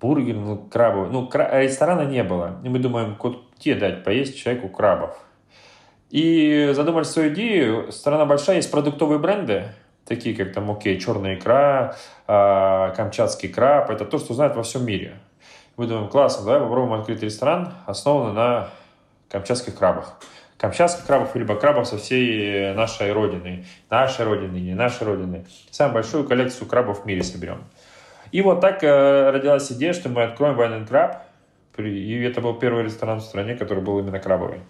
бургер, 0.00 0.36
ну, 0.36 0.56
крабовый, 0.56 1.10
ну, 1.10 1.26
кра- 1.26 1.62
ресторана 1.62 2.02
не 2.02 2.22
было. 2.22 2.58
И 2.64 2.68
мы 2.68 2.78
думаем, 2.78 3.16
где 3.58 3.74
дать 3.74 4.04
поесть 4.04 4.38
человеку 4.38 4.68
крабов? 4.68 5.25
И 6.10 6.70
задумали 6.72 7.04
свою 7.04 7.32
идею. 7.32 7.90
Страна 7.92 8.26
большая, 8.26 8.56
есть 8.56 8.70
продуктовые 8.70 9.18
бренды, 9.18 9.64
такие 10.04 10.36
как 10.36 10.52
там, 10.52 10.70
окей, 10.70 11.00
черная 11.00 11.34
икра, 11.34 11.96
э, 12.28 12.92
камчатский 12.96 13.48
краб. 13.48 13.90
Это 13.90 14.04
то, 14.04 14.18
что 14.18 14.34
знают 14.34 14.54
во 14.56 14.62
всем 14.62 14.84
мире. 14.84 15.18
Мы 15.76 15.86
думаем, 15.86 16.08
классно, 16.08 16.44
давай 16.44 16.60
попробуем 16.60 17.00
открыть 17.00 17.22
ресторан, 17.22 17.74
основанный 17.86 18.34
на 18.34 18.68
камчатских 19.28 19.76
крабах. 19.76 20.18
Камчатских 20.58 21.04
крабов, 21.04 21.36
либо 21.36 21.54
крабов 21.56 21.86
со 21.86 21.98
всей 21.98 22.72
нашей 22.72 23.12
родины. 23.12 23.66
Нашей 23.90 24.24
родины, 24.24 24.56
не 24.56 24.74
нашей 24.74 25.06
родины. 25.06 25.44
Самую 25.70 25.94
большую 25.94 26.24
коллекцию 26.26 26.66
крабов 26.66 27.02
в 27.02 27.06
мире 27.06 27.22
соберем. 27.22 27.64
И 28.32 28.40
вот 28.42 28.60
так 28.60 28.82
э, 28.82 29.30
родилась 29.30 29.70
идея, 29.72 29.92
что 29.92 30.08
мы 30.08 30.22
откроем 30.22 30.58
Wine 30.58 30.88
Crab. 30.88 31.18
И 31.78 32.22
это 32.22 32.40
был 32.40 32.54
первый 32.54 32.84
ресторан 32.84 33.18
в 33.18 33.22
стране, 33.22 33.54
который 33.54 33.82
был 33.82 33.98
именно 33.98 34.18
крабовый. 34.18 34.60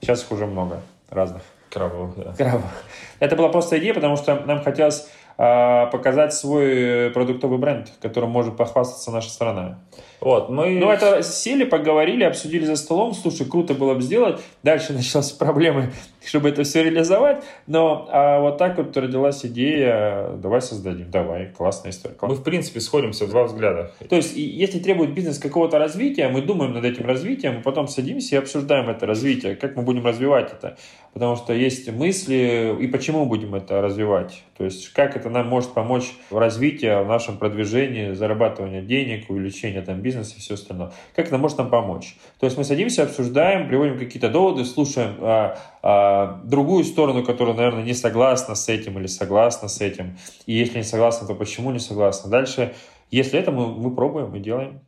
Сейчас 0.00 0.22
их 0.22 0.32
уже 0.32 0.46
много 0.46 0.80
разных. 1.10 1.42
Крабовых, 1.70 2.16
да. 2.16 2.32
Крабовых. 2.32 2.84
Это 3.20 3.36
была 3.36 3.48
просто 3.48 3.78
идея, 3.78 3.94
потому 3.94 4.16
что 4.16 4.34
нам 4.40 4.62
хотелось 4.62 5.08
показать 5.40 6.34
свой 6.34 7.10
продуктовый 7.14 7.58
бренд, 7.58 7.90
которым 8.02 8.28
может 8.30 8.58
похвастаться 8.58 9.10
наша 9.10 9.30
страна. 9.30 9.78
Вот, 10.20 10.50
мы... 10.50 10.78
Ну, 10.78 10.90
это 10.90 11.22
сели, 11.22 11.64
поговорили, 11.64 12.24
обсудили 12.24 12.66
за 12.66 12.76
столом. 12.76 13.14
Слушай, 13.14 13.46
круто 13.46 13.72
было 13.72 13.94
бы 13.94 14.02
сделать. 14.02 14.40
Дальше 14.62 14.92
начались 14.92 15.30
проблемы, 15.30 15.92
чтобы 16.22 16.50
это 16.50 16.62
все 16.62 16.84
реализовать. 16.84 17.42
Но 17.66 18.06
а 18.10 18.40
вот 18.40 18.58
так 18.58 18.76
вот 18.76 18.94
родилась 18.96 19.44
идея, 19.46 20.32
давай 20.36 20.60
создадим. 20.60 21.10
Давай, 21.10 21.46
классная 21.46 21.90
история. 21.90 22.16
Мы, 22.20 22.34
в 22.34 22.42
принципе, 22.42 22.80
сходимся 22.80 23.24
в 23.24 23.30
два 23.30 23.44
взгляда. 23.44 23.92
То 24.08 24.16
есть, 24.16 24.36
если 24.36 24.78
требует 24.78 25.14
бизнес 25.14 25.38
какого-то 25.38 25.78
развития, 25.78 26.28
мы 26.28 26.42
думаем 26.42 26.74
над 26.74 26.84
этим 26.84 27.06
развитием, 27.06 27.62
потом 27.62 27.88
садимся 27.88 28.36
и 28.36 28.38
обсуждаем 28.38 28.90
это 28.90 29.06
развитие, 29.06 29.56
как 29.56 29.74
мы 29.74 29.82
будем 29.82 30.04
развивать 30.04 30.52
это. 30.52 30.76
Потому 31.14 31.36
что 31.36 31.54
есть 31.54 31.90
мысли, 31.90 32.76
и 32.78 32.86
почему 32.88 33.24
будем 33.24 33.54
это 33.54 33.80
развивать. 33.80 34.42
То 34.58 34.64
есть, 34.64 34.92
как 34.92 35.16
это 35.16 35.29
нам 35.32 35.48
может 35.48 35.72
помочь 35.72 36.12
в 36.30 36.38
развитии, 36.38 37.02
в 37.02 37.08
нашем 37.08 37.36
продвижении, 37.36 38.12
зарабатывании 38.12 38.80
денег, 38.80 39.30
увеличении 39.30 39.80
там, 39.80 40.00
бизнеса 40.00 40.20
бизнес 40.20 40.36
и 40.36 40.40
все 40.40 40.54
остальное. 40.54 40.92
Как 41.14 41.26
это 41.26 41.38
может 41.38 41.58
нам 41.58 41.70
помочь? 41.70 42.16
То 42.38 42.46
есть 42.46 42.58
мы 42.58 42.64
садимся, 42.64 43.04
обсуждаем, 43.04 43.68
приводим 43.68 43.98
какие-то 43.98 44.28
доводы, 44.28 44.64
слушаем 44.64 45.16
а, 45.20 45.58
а, 45.82 46.40
другую 46.44 46.84
сторону, 46.84 47.24
которая, 47.24 47.54
наверное, 47.54 47.84
не 47.84 47.94
согласна 47.94 48.54
с 48.54 48.68
этим 48.68 48.98
или 48.98 49.06
согласна 49.06 49.68
с 49.68 49.80
этим. 49.80 50.16
И 50.46 50.52
если 50.52 50.78
не 50.78 50.84
согласна, 50.84 51.26
то 51.26 51.34
почему 51.34 51.70
не 51.70 51.78
согласна? 51.78 52.30
Дальше, 52.30 52.74
если 53.10 53.38
это 53.38 53.50
мы, 53.50 53.66
мы 53.66 53.94
пробуем 53.94 54.34
и 54.34 54.40
делаем. 54.40 54.80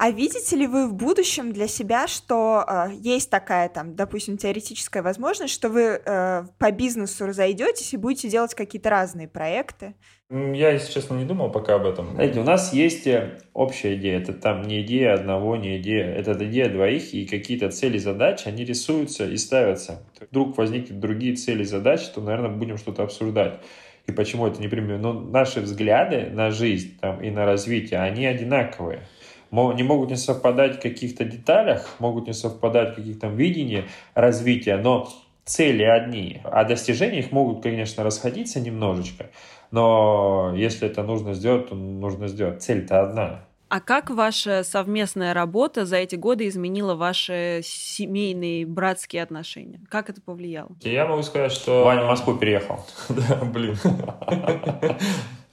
А 0.00 0.12
видите 0.12 0.54
ли 0.54 0.68
вы 0.68 0.86
в 0.86 0.94
будущем 0.94 1.52
для 1.52 1.66
себя, 1.66 2.06
что 2.06 2.64
э, 2.64 2.90
есть 3.00 3.30
такая 3.30 3.68
там, 3.68 3.96
допустим, 3.96 4.38
теоретическая 4.38 5.02
возможность, 5.02 5.52
что 5.52 5.70
вы 5.70 6.00
э, 6.04 6.44
по 6.56 6.70
бизнесу 6.70 7.26
разойдетесь 7.26 7.92
и 7.92 7.96
будете 7.96 8.28
делать 8.28 8.54
какие-то 8.54 8.90
разные 8.90 9.26
проекты? 9.26 9.96
Я, 10.30 10.70
если 10.70 10.92
честно, 10.92 11.14
не 11.14 11.24
думал 11.24 11.50
пока 11.50 11.74
об 11.74 11.84
этом. 11.84 12.12
Знаете, 12.12 12.38
у 12.38 12.44
нас 12.44 12.72
есть 12.72 13.08
э, 13.08 13.40
общая 13.54 13.96
идея. 13.96 14.20
Это 14.20 14.34
там 14.34 14.62
не 14.62 14.82
идея 14.82 15.14
одного, 15.14 15.56
не 15.56 15.78
идея. 15.78 16.14
Это 16.14 16.32
идея 16.46 16.68
двоих, 16.68 17.12
и 17.12 17.26
какие-то 17.26 17.68
цели, 17.72 17.98
задачи, 17.98 18.46
они 18.46 18.64
рисуются 18.64 19.28
и 19.28 19.36
ставятся. 19.36 20.06
Вдруг 20.30 20.56
возникнут 20.58 21.00
другие 21.00 21.34
цели, 21.34 21.64
задачи, 21.64 22.04
то, 22.14 22.20
наверное, 22.20 22.50
будем 22.50 22.78
что-то 22.78 23.02
обсуждать. 23.02 23.58
И 24.06 24.12
почему 24.12 24.46
это 24.46 24.60
не 24.60 24.68
пример? 24.68 24.98
Но 24.98 25.12
наши 25.12 25.60
взгляды 25.60 26.30
на 26.30 26.52
жизнь 26.52 26.98
там, 27.00 27.20
и 27.20 27.30
на 27.30 27.44
развитие, 27.44 27.98
они 27.98 28.26
одинаковые 28.26 29.08
не 29.50 29.82
могут 29.82 30.10
не 30.10 30.16
совпадать 30.16 30.76
в 30.76 30.80
каких-то 30.80 31.24
деталях, 31.24 31.96
могут 31.98 32.26
не 32.26 32.32
совпадать 32.32 32.92
в 32.92 32.96
каких-то 32.96 33.28
видении 33.28 33.84
развития, 34.14 34.76
но 34.76 35.08
цели 35.44 35.82
одни, 35.82 36.40
а 36.44 36.64
достижения 36.64 37.20
их 37.20 37.32
могут, 37.32 37.62
конечно, 37.62 38.04
расходиться 38.04 38.60
немножечко, 38.60 39.30
но 39.70 40.52
если 40.54 40.88
это 40.88 41.02
нужно 41.02 41.34
сделать, 41.34 41.68
то 41.68 41.74
нужно 41.74 42.28
сделать. 42.28 42.62
Цель-то 42.62 43.00
одна. 43.00 43.44
А 43.70 43.80
как 43.80 44.08
ваша 44.08 44.64
совместная 44.64 45.34
работа 45.34 45.84
за 45.84 45.96
эти 45.96 46.16
годы 46.16 46.48
изменила 46.48 46.94
ваши 46.94 47.60
семейные 47.62 48.64
братские 48.64 49.22
отношения? 49.22 49.80
Как 49.90 50.08
это 50.08 50.22
повлияло? 50.22 50.70
Я 50.80 51.06
могу 51.06 51.22
сказать, 51.22 51.52
что... 51.52 51.84
Ваня 51.84 52.04
в 52.04 52.06
Москву 52.06 52.34
переехал. 52.36 52.84
Да, 53.08 53.44
блин. 53.44 53.76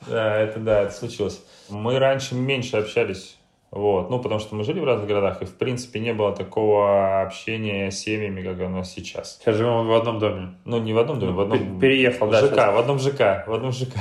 Да, 0.07 0.37
это 0.37 0.59
да, 0.59 0.81
это 0.83 0.93
случилось. 0.93 1.43
Мы 1.67 1.97
раньше 1.97 2.35
меньше 2.35 2.77
общались 2.77 3.37
вот. 3.75 4.09
Ну, 4.09 4.19
потому 4.19 4.39
что 4.39 4.55
мы 4.55 4.63
жили 4.63 4.79
в 4.79 4.85
разных 4.85 5.09
городах, 5.09 5.41
и, 5.41 5.45
в 5.45 5.57
принципе, 5.57 5.99
не 5.99 6.13
было 6.13 6.33
такого 6.33 7.21
общения 7.21 7.91
с 7.91 7.99
семьями, 7.99 8.41
как 8.41 8.57
у 8.61 8.69
нас 8.69 8.93
сейчас. 8.93 9.37
Сейчас 9.37 9.57
живем 9.57 9.85
в 9.87 9.93
одном 9.93 10.17
доме. 10.17 10.55
Ну, 10.63 10.79
не 10.79 10.93
в 10.93 10.97
одном 10.97 11.19
доме, 11.19 11.33
в 11.33 11.41
одном... 11.41 11.77
Переехал, 11.77 12.29
да. 12.29 12.39
ЖК, 12.39 12.73
в 12.73 12.77
одном 12.79 12.99
ЖК, 12.99 13.43
в 13.45 13.53
одном 13.53 13.73
ЖК. 13.73 13.97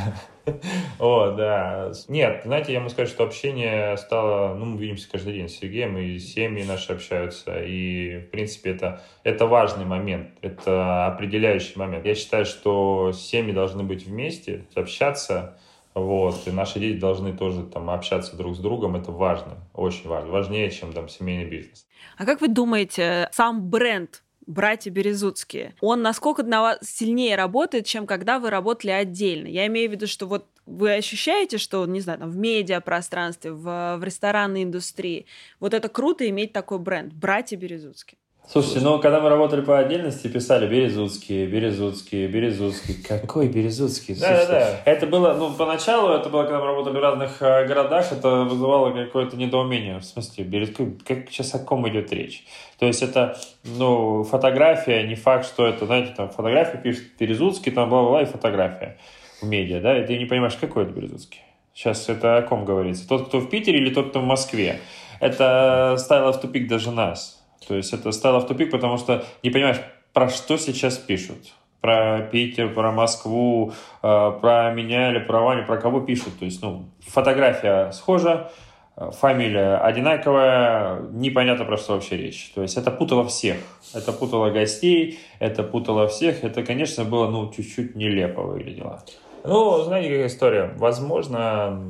О, 1.00 1.32
да. 1.32 1.90
Нет, 2.06 2.42
знаете, 2.44 2.72
я 2.72 2.78
могу 2.78 2.90
сказать, 2.90 3.10
что 3.10 3.24
общение 3.24 3.96
стало... 3.96 4.54
Ну, 4.54 4.64
мы 4.64 4.78
видимся 4.78 5.10
каждый 5.10 5.32
день 5.32 5.48
с 5.48 5.56
Сергеем, 5.56 5.98
и 5.98 6.20
семьи 6.20 6.62
наши 6.62 6.92
общаются, 6.92 7.60
и, 7.60 8.18
в 8.18 8.30
принципе, 8.30 8.70
это, 8.70 9.02
это 9.24 9.48
важный 9.48 9.86
момент, 9.86 10.28
это 10.40 11.06
определяющий 11.06 11.76
момент. 11.76 12.06
Я 12.06 12.14
считаю, 12.14 12.44
что 12.44 13.10
семьи 13.10 13.52
должны 13.52 13.82
быть 13.82 14.06
вместе, 14.06 14.66
общаться, 14.76 15.58
Вот, 15.94 16.46
и 16.46 16.50
наши 16.50 16.80
дети 16.80 16.98
должны 16.98 17.32
тоже 17.32 17.62
там 17.62 17.88
общаться 17.88 18.36
друг 18.36 18.56
с 18.56 18.58
другом, 18.58 18.96
это 18.96 19.12
важно, 19.12 19.58
очень 19.72 20.08
важно, 20.08 20.30
важнее, 20.30 20.70
чем 20.70 20.92
там 20.92 21.08
семейный 21.08 21.48
бизнес. 21.48 21.86
А 22.16 22.24
как 22.24 22.40
вы 22.40 22.48
думаете, 22.48 23.28
сам 23.32 23.70
бренд 23.70 24.24
братья 24.46 24.90
Березутские, 24.90 25.74
он 25.80 26.02
насколько 26.02 26.42
на 26.42 26.62
вас 26.62 26.78
сильнее 26.82 27.36
работает, 27.36 27.86
чем 27.86 28.06
когда 28.06 28.40
вы 28.40 28.50
работали 28.50 28.90
отдельно? 28.90 29.46
Я 29.46 29.66
имею 29.68 29.88
в 29.88 29.92
виду, 29.92 30.08
что 30.08 30.26
вот 30.26 30.46
вы 30.66 30.94
ощущаете, 30.94 31.58
что, 31.58 31.86
не 31.86 32.00
знаю, 32.00 32.18
там, 32.18 32.30
в 32.30 32.36
медиапространстве, 32.36 33.52
в, 33.52 33.96
в 33.96 34.02
ресторанной 34.02 34.64
индустрии, 34.64 35.26
вот 35.60 35.74
это 35.74 35.88
круто 35.88 36.28
иметь 36.28 36.52
такой 36.52 36.78
бренд, 36.78 37.12
братья 37.12 37.56
Березутские? 37.56 38.18
Слушайте, 38.46 38.80
ну, 38.80 38.98
когда 38.98 39.20
мы 39.20 39.30
работали 39.30 39.62
по 39.62 39.78
отдельности, 39.78 40.28
писали 40.28 40.66
Березутские, 40.66 41.46
Березутские, 41.46 42.28
Березутский. 42.28 42.94
Какой 43.02 43.48
Березутский? 43.48 44.14
Да, 44.14 44.36
да, 44.36 44.46
да. 44.46 44.80
Это 44.84 45.06
было, 45.06 45.32
ну, 45.32 45.50
поначалу, 45.54 46.12
это 46.12 46.28
было, 46.28 46.42
когда 46.42 46.60
мы 46.60 46.66
работали 46.66 46.98
в 46.98 47.00
разных 47.00 47.40
э, 47.40 47.66
городах, 47.66 48.12
это 48.12 48.44
вызывало 48.44 48.92
какое-то 48.92 49.38
недоумение. 49.38 49.98
В 49.98 50.04
смысле, 50.04 50.44
Березутский, 50.44 50.92
как 51.06 51.30
сейчас 51.30 51.54
о 51.54 51.58
ком 51.58 51.88
идет 51.88 52.12
речь? 52.12 52.44
То 52.78 52.84
есть 52.86 53.02
это, 53.02 53.38
ну, 53.64 54.24
фотография, 54.24 55.04
не 55.04 55.14
факт, 55.14 55.46
что 55.46 55.66
это, 55.66 55.86
знаете, 55.86 56.12
там 56.14 56.28
фотография 56.28 56.76
пишет 56.76 57.04
Березутский, 57.18 57.72
там 57.72 57.88
бла-бла-бла 57.88 58.22
и 58.22 58.26
фотография 58.26 58.98
в 59.40 59.46
медиа, 59.46 59.80
да, 59.80 59.98
и 59.98 60.06
ты 60.06 60.18
не 60.18 60.26
понимаешь, 60.26 60.54
какой 60.60 60.84
это 60.84 60.92
Березутский. 60.92 61.40
Сейчас 61.72 62.10
это 62.10 62.36
о 62.36 62.42
ком 62.42 62.66
говорится? 62.66 63.08
Тот, 63.08 63.28
кто 63.28 63.40
в 63.40 63.48
Питере 63.48 63.78
или 63.78 63.92
тот, 63.92 64.10
кто 64.10 64.20
в 64.20 64.24
Москве? 64.24 64.80
Это 65.18 65.96
ставило 65.98 66.32
в 66.32 66.40
тупик 66.40 66.68
даже 66.68 66.90
нас. 66.90 67.43
То 67.66 67.74
есть 67.74 67.92
это 67.92 68.12
стало 68.12 68.40
в 68.40 68.46
тупик, 68.46 68.70
потому 68.70 68.96
что 68.98 69.24
не 69.42 69.50
понимаешь, 69.50 69.80
про 70.12 70.28
что 70.28 70.56
сейчас 70.56 70.96
пишут. 70.96 71.38
Про 71.80 72.20
Питер, 72.32 72.72
про 72.72 72.92
Москву, 72.92 73.72
э, 74.02 74.32
про 74.40 74.72
меня 74.72 75.10
или 75.10 75.18
про 75.18 75.40
Ваню, 75.40 75.66
про 75.66 75.76
кого 75.76 76.00
пишут. 76.00 76.38
То 76.38 76.46
есть, 76.46 76.62
ну, 76.62 76.88
фотография 77.06 77.90
схожа, 77.92 78.50
э, 78.96 79.10
фамилия 79.10 79.76
одинаковая, 79.76 81.02
непонятно 81.12 81.66
про 81.66 81.76
что 81.76 81.92
вообще 81.92 82.16
речь. 82.16 82.52
То 82.54 82.62
есть 82.62 82.78
это 82.78 82.90
путало 82.90 83.26
всех. 83.26 83.58
Это 83.92 84.12
путало 84.12 84.48
гостей, 84.50 85.18
это 85.40 85.62
путало 85.62 86.08
всех. 86.08 86.42
Это, 86.42 86.62
конечно, 86.62 87.04
было, 87.04 87.28
ну, 87.28 87.52
чуть-чуть 87.52 87.94
нелепо 87.96 88.40
выглядело. 88.40 89.02
Ну, 89.44 89.82
знаете, 89.82 90.08
какая 90.08 90.26
история? 90.28 90.72
Возможно, 90.76 91.82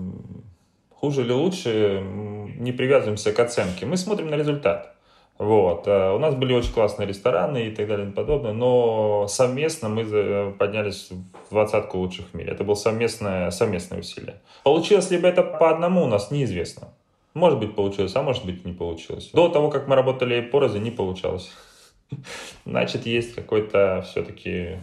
хуже 0.90 1.20
или 1.20 1.32
лучше, 1.32 2.02
не 2.58 2.72
привязываемся 2.72 3.32
к 3.32 3.38
оценке. 3.38 3.86
Мы 3.86 3.96
смотрим 3.96 4.28
на 4.28 4.34
результат. 4.34 4.93
Вот. 5.38 5.86
Э, 5.86 6.12
у 6.12 6.18
нас 6.18 6.34
были 6.34 6.52
очень 6.52 6.72
классные 6.72 7.08
рестораны 7.08 7.66
и 7.66 7.70
так 7.70 7.88
далее 7.88 8.08
и 8.08 8.12
подобное, 8.12 8.52
но 8.52 9.26
совместно 9.28 9.88
мы 9.88 10.52
поднялись 10.52 11.10
в 11.10 11.50
двадцатку 11.50 11.98
лучших 11.98 12.26
в 12.28 12.34
мире. 12.34 12.52
Это 12.52 12.64
было 12.64 12.74
совместное, 12.74 13.50
совместное 13.50 14.00
усилие. 14.00 14.40
Получилось 14.62 15.10
ли 15.10 15.18
бы 15.18 15.28
это 15.28 15.42
по 15.42 15.70
одному, 15.70 16.04
у 16.04 16.06
нас 16.06 16.30
неизвестно. 16.30 16.88
Может 17.34 17.58
быть, 17.58 17.74
получилось, 17.74 18.14
а 18.14 18.22
может 18.22 18.44
быть, 18.44 18.64
не 18.64 18.72
получилось. 18.72 19.30
До 19.32 19.48
того, 19.48 19.68
как 19.68 19.88
мы 19.88 19.96
работали 19.96 20.40
порознь, 20.40 20.78
не 20.78 20.92
получалось. 20.92 21.50
Значит, 22.64 23.06
есть 23.06 23.34
какой-то 23.34 24.04
все-таки 24.08 24.78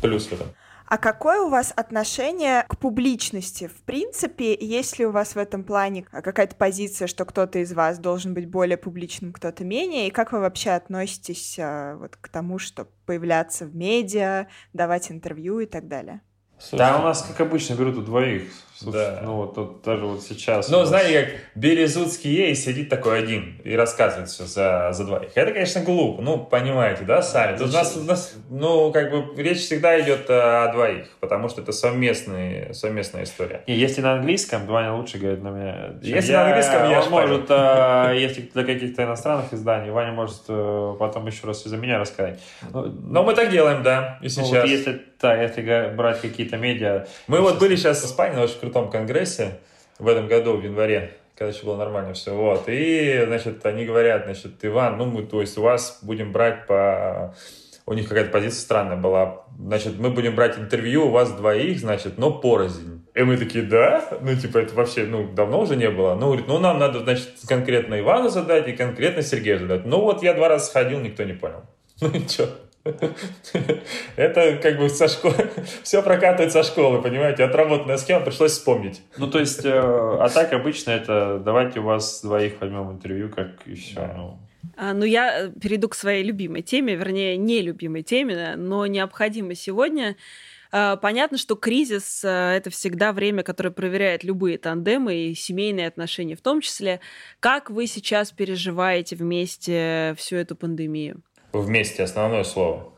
плюс 0.00 0.26
в 0.26 0.32
этом. 0.32 0.46
А 0.92 0.98
какое 0.98 1.40
у 1.40 1.48
вас 1.48 1.72
отношение 1.74 2.66
к 2.68 2.76
публичности? 2.76 3.66
В 3.66 3.82
принципе, 3.82 4.54
есть 4.54 4.98
ли 4.98 5.06
у 5.06 5.10
вас 5.10 5.34
в 5.34 5.38
этом 5.38 5.64
плане 5.64 6.02
какая-то 6.02 6.54
позиция, 6.54 7.08
что 7.08 7.24
кто-то 7.24 7.60
из 7.60 7.72
вас 7.72 7.98
должен 7.98 8.34
быть 8.34 8.44
более 8.44 8.76
публичным, 8.76 9.32
кто-то 9.32 9.64
менее? 9.64 10.08
И 10.08 10.10
как 10.10 10.32
вы 10.32 10.40
вообще 10.40 10.72
относитесь 10.72 11.56
а, 11.58 11.96
вот 11.96 12.16
к 12.16 12.28
тому, 12.28 12.58
что 12.58 12.88
появляться 13.06 13.64
в 13.64 13.74
медиа, 13.74 14.48
давать 14.74 15.10
интервью 15.10 15.60
и 15.60 15.66
так 15.66 15.88
далее? 15.88 16.20
Слушай, 16.58 16.80
да, 16.80 17.00
у 17.00 17.02
нас, 17.04 17.22
как 17.22 17.40
обычно, 17.40 17.72
берут 17.72 17.96
у 17.96 18.02
двоих. 18.02 18.52
Да. 18.90 19.20
Ну, 19.22 19.36
вот 19.36 19.54
тут 19.54 19.82
даже 19.82 20.04
вот 20.04 20.22
сейчас. 20.22 20.68
Ну, 20.68 20.84
знаете, 20.84 21.22
как 21.22 21.34
Березутский 21.54 22.32
есть, 22.32 22.64
сидит 22.64 22.88
такой 22.88 23.18
один 23.18 23.60
и 23.64 23.74
рассказывает 23.74 24.28
все 24.28 24.44
за, 24.44 24.90
за 24.92 25.04
двоих. 25.04 25.30
Это, 25.34 25.52
конечно, 25.52 25.82
глупо. 25.82 26.22
Ну, 26.22 26.38
понимаете, 26.38 27.04
да, 27.04 27.22
сами. 27.22 27.56
Тут 27.56 27.70
у 27.70 27.72
нас, 27.72 27.96
у 27.96 28.04
нас, 28.04 28.34
ну, 28.50 28.92
как 28.92 29.10
бы 29.10 29.42
речь 29.42 29.58
всегда 29.58 30.00
идет 30.00 30.26
о 30.28 30.70
двоих, 30.72 31.08
потому 31.20 31.48
что 31.48 31.62
это 31.62 31.72
совместные, 31.72 32.74
совместная 32.74 33.24
история. 33.24 33.62
И 33.66 33.72
если 33.72 34.00
на 34.00 34.14
английском, 34.14 34.66
Ваня 34.66 34.92
лучше 34.92 35.18
говорит 35.18 35.42
на 35.42 35.48
меня. 35.48 35.94
Если 36.02 36.32
я, 36.32 36.40
на 36.40 36.46
английском, 36.46 36.90
я 36.90 37.04
может, 37.06 37.46
а, 37.50 38.12
если 38.12 38.42
для 38.42 38.64
каких-то 38.64 39.04
иностранных 39.04 39.52
изданий, 39.52 39.90
Ваня 39.90 40.12
может 40.12 40.42
э, 40.48 40.96
потом 40.98 41.26
еще 41.26 41.46
раз 41.46 41.66
из-за 41.66 41.76
меня 41.76 41.98
рассказать. 41.98 42.40
Но, 42.70 42.82
Но 42.84 43.22
мы 43.24 43.34
так 43.34 43.50
делаем, 43.50 43.82
да, 43.82 44.18
и 44.22 44.28
сейчас. 44.28 44.50
Ну, 44.50 44.60
вот 44.60 44.68
если, 44.68 45.02
да, 45.20 45.40
если 45.40 45.94
брать 45.94 46.20
какие-то 46.20 46.56
медиа. 46.56 47.06
Мы 47.26 47.40
вот 47.40 47.58
были 47.58 47.76
сейчас 47.76 48.02
в 48.02 48.06
Испании 48.06 48.38
очень 48.42 48.58
крутом 48.72 48.90
конгрессе 48.90 49.58
в 49.98 50.08
этом 50.08 50.26
году, 50.26 50.56
в 50.56 50.64
январе, 50.64 51.14
когда 51.36 51.52
еще 51.52 51.64
было 51.66 51.76
нормально 51.76 52.14
все. 52.14 52.34
Вот. 52.34 52.64
И, 52.66 53.22
значит, 53.26 53.64
они 53.66 53.84
говорят, 53.84 54.24
значит, 54.24 54.52
Иван, 54.62 54.96
ну, 54.96 55.04
мы, 55.04 55.22
то 55.22 55.40
есть, 55.40 55.58
у 55.58 55.62
вас 55.62 55.98
будем 56.02 56.32
брать 56.32 56.66
по... 56.66 57.34
У 57.84 57.94
них 57.94 58.08
какая-то 58.08 58.30
позиция 58.30 58.60
странная 58.60 58.96
была. 58.96 59.44
Значит, 59.58 59.98
мы 59.98 60.10
будем 60.10 60.36
брать 60.36 60.56
интервью 60.56 61.06
у 61.06 61.10
вас 61.10 61.32
двоих, 61.32 61.80
значит, 61.80 62.16
но 62.16 62.30
порознь. 62.30 63.04
И 63.14 63.22
мы 63.22 63.36
такие, 63.36 63.64
да? 63.64 64.04
Ну, 64.20 64.34
типа, 64.36 64.58
это 64.58 64.74
вообще, 64.74 65.04
ну, 65.04 65.32
давно 65.32 65.60
уже 65.60 65.76
не 65.76 65.90
было. 65.90 66.14
Ну, 66.14 66.26
говорит, 66.26 66.46
ну, 66.46 66.58
нам 66.58 66.78
надо, 66.78 67.00
значит, 67.00 67.28
конкретно 67.46 67.98
Ивану 67.98 68.28
задать 68.28 68.68
и 68.68 68.72
конкретно 68.72 69.22
Сергею 69.22 69.58
задать. 69.58 69.84
Ну, 69.84 70.00
вот 70.00 70.22
я 70.22 70.32
два 70.32 70.48
раза 70.48 70.66
сходил, 70.66 71.00
никто 71.00 71.24
не 71.24 71.34
понял. 71.34 71.62
Ну, 72.00 72.08
и? 72.08 72.22
Это 74.16 74.58
как 74.60 74.78
бы 74.78 74.88
со 74.88 75.08
школы, 75.08 75.34
все 75.82 76.02
прокатывает 76.02 76.52
со 76.52 76.62
школы, 76.62 77.00
понимаете, 77.00 77.44
отработанная 77.44 77.96
схема, 77.96 78.24
пришлось 78.24 78.52
вспомнить. 78.52 79.02
Ну, 79.16 79.30
то 79.30 79.38
есть, 79.38 79.64
э, 79.64 79.70
а 79.70 80.28
так 80.28 80.52
обычно 80.52 80.90
это 80.90 81.40
давайте 81.44 81.80
у 81.80 81.84
вас 81.84 82.22
двоих 82.22 82.60
возьмем 82.60 82.90
интервью, 82.90 83.28
как 83.28 83.66
и 83.66 83.74
все. 83.74 83.94
Да. 83.94 84.14
Ну. 84.16 84.38
А, 84.76 84.94
ну, 84.94 85.04
я 85.04 85.50
перейду 85.60 85.88
к 85.88 85.94
своей 85.94 86.24
любимой 86.24 86.62
теме, 86.62 86.94
вернее, 86.94 87.36
нелюбимой 87.36 88.02
теме, 88.02 88.56
но 88.56 88.86
необходимо 88.86 89.54
сегодня. 89.54 90.16
А, 90.72 90.96
понятно, 90.96 91.36
что 91.38 91.54
кризис 91.54 92.24
э,– 92.24 92.28
это 92.56 92.70
всегда 92.70 93.12
время, 93.12 93.42
которое 93.42 93.70
проверяет 93.70 94.24
любые 94.24 94.58
тандемы 94.58 95.14
и 95.14 95.34
семейные 95.34 95.86
отношения 95.86 96.34
в 96.34 96.40
том 96.40 96.60
числе. 96.60 97.00
Как 97.40 97.70
вы 97.70 97.86
сейчас 97.86 98.32
переживаете 98.32 99.14
вместе 99.14 100.14
всю 100.16 100.36
эту 100.36 100.56
пандемию? 100.56 101.22
Вместе 101.52 102.02
основное 102.02 102.44
слово. 102.44 102.88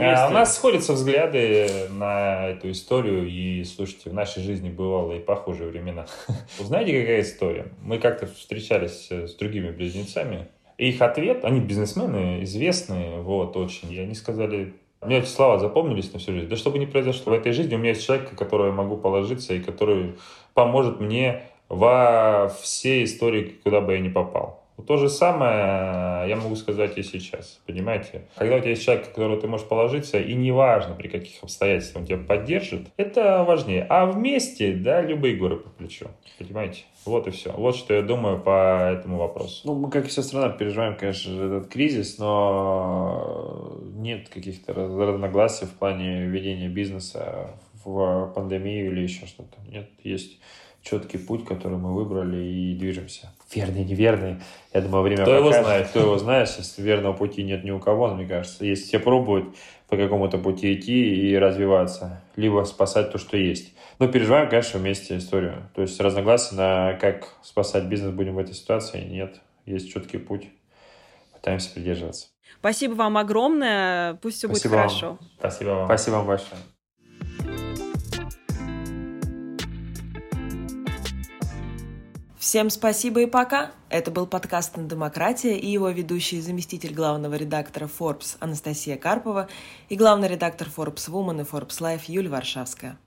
А 0.00 0.28
у 0.28 0.32
нас 0.32 0.56
сходятся 0.56 0.92
взгляды 0.92 1.88
на 1.90 2.48
эту 2.48 2.70
историю, 2.70 3.28
и, 3.28 3.64
слушайте, 3.64 4.10
в 4.10 4.14
нашей 4.14 4.42
жизни 4.42 4.68
бывало 4.68 5.12
и 5.12 5.18
похожие 5.18 5.70
времена. 5.70 6.06
Знаете, 6.58 7.00
какая 7.00 7.22
история? 7.22 7.66
Мы 7.82 7.98
как-то 7.98 8.26
встречались 8.26 9.10
с 9.10 9.34
другими 9.34 9.70
близнецами, 9.70 10.48
их 10.76 11.02
ответ, 11.02 11.44
они 11.44 11.60
бизнесмены, 11.60 12.44
известные, 12.44 13.20
вот, 13.20 13.56
очень, 13.56 13.92
и 13.92 13.98
они 13.98 14.14
сказали, 14.14 14.74
мне 15.02 15.18
эти 15.18 15.26
слова 15.26 15.58
запомнились 15.58 16.12
на 16.12 16.18
всю 16.18 16.32
жизнь. 16.32 16.48
Да 16.48 16.56
что 16.56 16.70
бы 16.70 16.78
ни 16.78 16.86
произошло, 16.86 17.32
в 17.32 17.36
этой 17.36 17.52
жизни 17.52 17.74
у 17.74 17.78
меня 17.78 17.90
есть 17.90 18.06
человек, 18.06 18.34
которого 18.36 18.66
я 18.66 18.72
могу 18.72 18.96
положиться, 18.96 19.54
и 19.54 19.60
который 19.60 20.14
поможет 20.54 21.00
мне 21.00 21.42
во 21.68 22.52
всей 22.62 23.04
истории, 23.04 23.56
куда 23.62 23.80
бы 23.80 23.94
я 23.94 24.00
ни 24.00 24.08
попал. 24.08 24.62
То 24.86 24.96
же 24.96 25.08
самое 25.08 26.28
я 26.28 26.36
могу 26.36 26.56
сказать 26.56 26.96
и 26.96 27.02
сейчас, 27.02 27.60
понимаете? 27.66 28.22
Когда 28.36 28.56
у 28.56 28.60
тебя 28.60 28.70
есть 28.70 28.84
человек, 28.84 29.08
которого 29.08 29.40
ты 29.40 29.46
можешь 29.46 29.66
положиться, 29.66 30.18
и 30.18 30.34
неважно, 30.34 30.94
при 30.94 31.08
каких 31.08 31.42
обстоятельствах 31.42 32.02
он 32.02 32.06
тебя 32.06 32.18
поддержит, 32.18 32.88
это 32.96 33.44
важнее. 33.44 33.86
А 33.88 34.06
вместе, 34.06 34.74
да, 34.74 35.02
любые 35.02 35.36
горы 35.36 35.56
по 35.56 35.68
плечу, 35.70 36.06
понимаете? 36.38 36.84
Вот 37.04 37.26
и 37.26 37.30
все. 37.30 37.52
Вот 37.52 37.76
что 37.76 37.94
я 37.94 38.02
думаю 38.02 38.38
по 38.40 38.90
этому 38.92 39.18
вопросу. 39.18 39.62
Ну, 39.64 39.74
мы, 39.74 39.90
как 39.90 40.04
и 40.06 40.08
вся 40.08 40.22
страна, 40.22 40.50
переживаем, 40.50 40.96
конечно, 40.96 41.30
этот 41.42 41.68
кризис, 41.68 42.18
но 42.18 43.78
нет 43.94 44.28
каких-то 44.28 44.74
разногласий 44.74 45.66
в 45.66 45.72
плане 45.72 46.26
ведения 46.26 46.68
бизнеса 46.68 47.50
в 47.84 48.32
пандемию 48.34 48.92
или 48.92 49.00
еще 49.00 49.26
что-то. 49.26 49.58
Нет, 49.70 49.90
есть 50.02 50.38
четкий 50.82 51.18
путь, 51.18 51.44
который 51.44 51.78
мы 51.78 51.94
выбрали 51.94 52.44
и 52.44 52.74
движемся. 52.74 53.32
Верный, 53.52 53.84
неверный. 53.84 54.36
Я 54.74 54.82
думаю, 54.82 55.02
время 55.02 55.22
кто 55.22 55.36
покажет. 55.38 55.54
его 55.54 55.62
знает. 55.64 55.88
Кто 55.88 56.00
его 56.00 56.18
знает, 56.18 56.54
если 56.58 56.82
верного 56.82 57.14
пути 57.14 57.42
нет 57.42 57.64
ни 57.64 57.70
у 57.70 57.78
кого, 57.80 58.08
мне 58.08 58.26
кажется. 58.26 58.64
Если 58.64 58.84
все 58.84 58.98
пробуют 58.98 59.56
по 59.88 59.96
какому-то 59.96 60.36
пути 60.38 60.74
идти 60.74 61.30
и 61.30 61.36
развиваться, 61.36 62.22
либо 62.36 62.64
спасать 62.64 63.10
то, 63.10 63.18
что 63.18 63.36
есть. 63.38 63.72
Но 63.98 64.06
переживаем, 64.06 64.48
конечно, 64.50 64.78
вместе 64.78 65.16
историю. 65.16 65.70
То 65.74 65.82
есть 65.82 65.98
разногласия 65.98 66.54
на 66.54 66.92
как 67.00 67.28
спасать 67.42 67.84
бизнес 67.84 68.12
будем 68.12 68.34
в 68.34 68.38
этой 68.38 68.54
ситуации 68.54 69.00
нет. 69.02 69.40
Есть 69.64 69.90
четкий 69.92 70.18
путь. 70.18 70.48
Пытаемся 71.32 71.72
придерживаться. 71.72 72.28
Спасибо 72.60 72.94
вам 72.94 73.16
огромное. 73.16 74.14
Пусть 74.14 74.38
все 74.38 74.48
Спасибо 74.48 74.72
будет 74.72 74.80
вам. 74.80 74.88
хорошо. 74.88 75.18
Спасибо 75.38 75.68
вам. 75.70 75.86
Спасибо 75.86 76.14
вам 76.16 76.26
большое. 76.26 76.77
Всем 82.48 82.70
спасибо 82.70 83.20
и 83.20 83.26
пока. 83.26 83.72
Это 83.90 84.10
был 84.10 84.26
подкаст 84.26 84.72
«Демократия» 84.74 85.58
и 85.58 85.70
его 85.70 85.90
ведущий 85.90 86.40
заместитель 86.40 86.94
главного 86.94 87.34
редактора 87.34 87.86
Forbes 87.86 88.38
Анастасия 88.40 88.96
Карпова 88.96 89.50
и 89.90 89.96
главный 89.96 90.28
редактор 90.28 90.66
Forbes 90.74 91.10
Woman 91.10 91.42
и 91.42 91.44
Forbes 91.44 91.78
Life 91.78 92.04
Юлия 92.06 92.30
Варшавская. 92.30 92.98